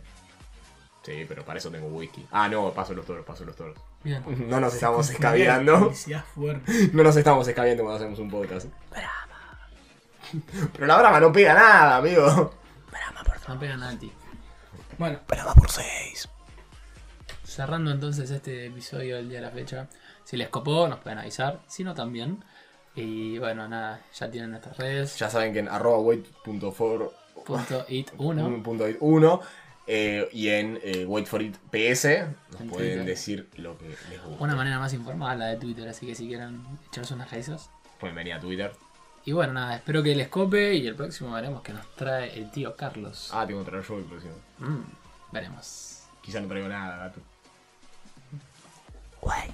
[1.09, 2.23] Sí, pero para eso tengo whisky.
[2.31, 3.75] Ah, no, paso los toros, paso los toros.
[4.03, 4.23] Bien.
[4.47, 5.91] No nos estamos escabeando.
[6.35, 6.71] fuerte.
[6.93, 8.67] No nos estamos escabeando cuando hacemos un podcast.
[10.73, 12.53] Pero la brama no pega nada, amigo.
[13.47, 14.11] No pegan a ti.
[14.99, 16.29] Bueno, Brama por 6.
[17.43, 19.87] Cerrando entonces este episodio del día de la fecha.
[20.23, 21.61] Si les copó, nos pueden avisar.
[21.65, 22.43] Si no, también.
[22.93, 25.17] Y bueno, nada, ya tienen nuestras redes.
[25.17, 27.11] Ya saben que en arroba wait.for
[27.43, 29.41] Punto it 1.
[29.91, 32.03] eh, y en eh, Wait for It PS
[32.51, 33.05] nos En pueden Twitter.
[33.05, 34.43] decir lo que les gusta.
[34.43, 35.87] Una manera más informal, la de Twitter.
[35.89, 37.69] Así que si quieren echarse unas risas.
[37.99, 38.71] Pueden venir a Twitter.
[39.25, 40.75] Y bueno, nada, espero que les cope.
[40.75, 43.29] Y el próximo veremos que nos trae el tío Carlos.
[43.33, 44.33] Ah, tengo que traer yo el próximo.
[44.59, 44.83] Mm,
[45.33, 46.03] veremos.
[46.21, 47.19] Quizá no traigo nada, gato.
[49.21, 49.51] Wait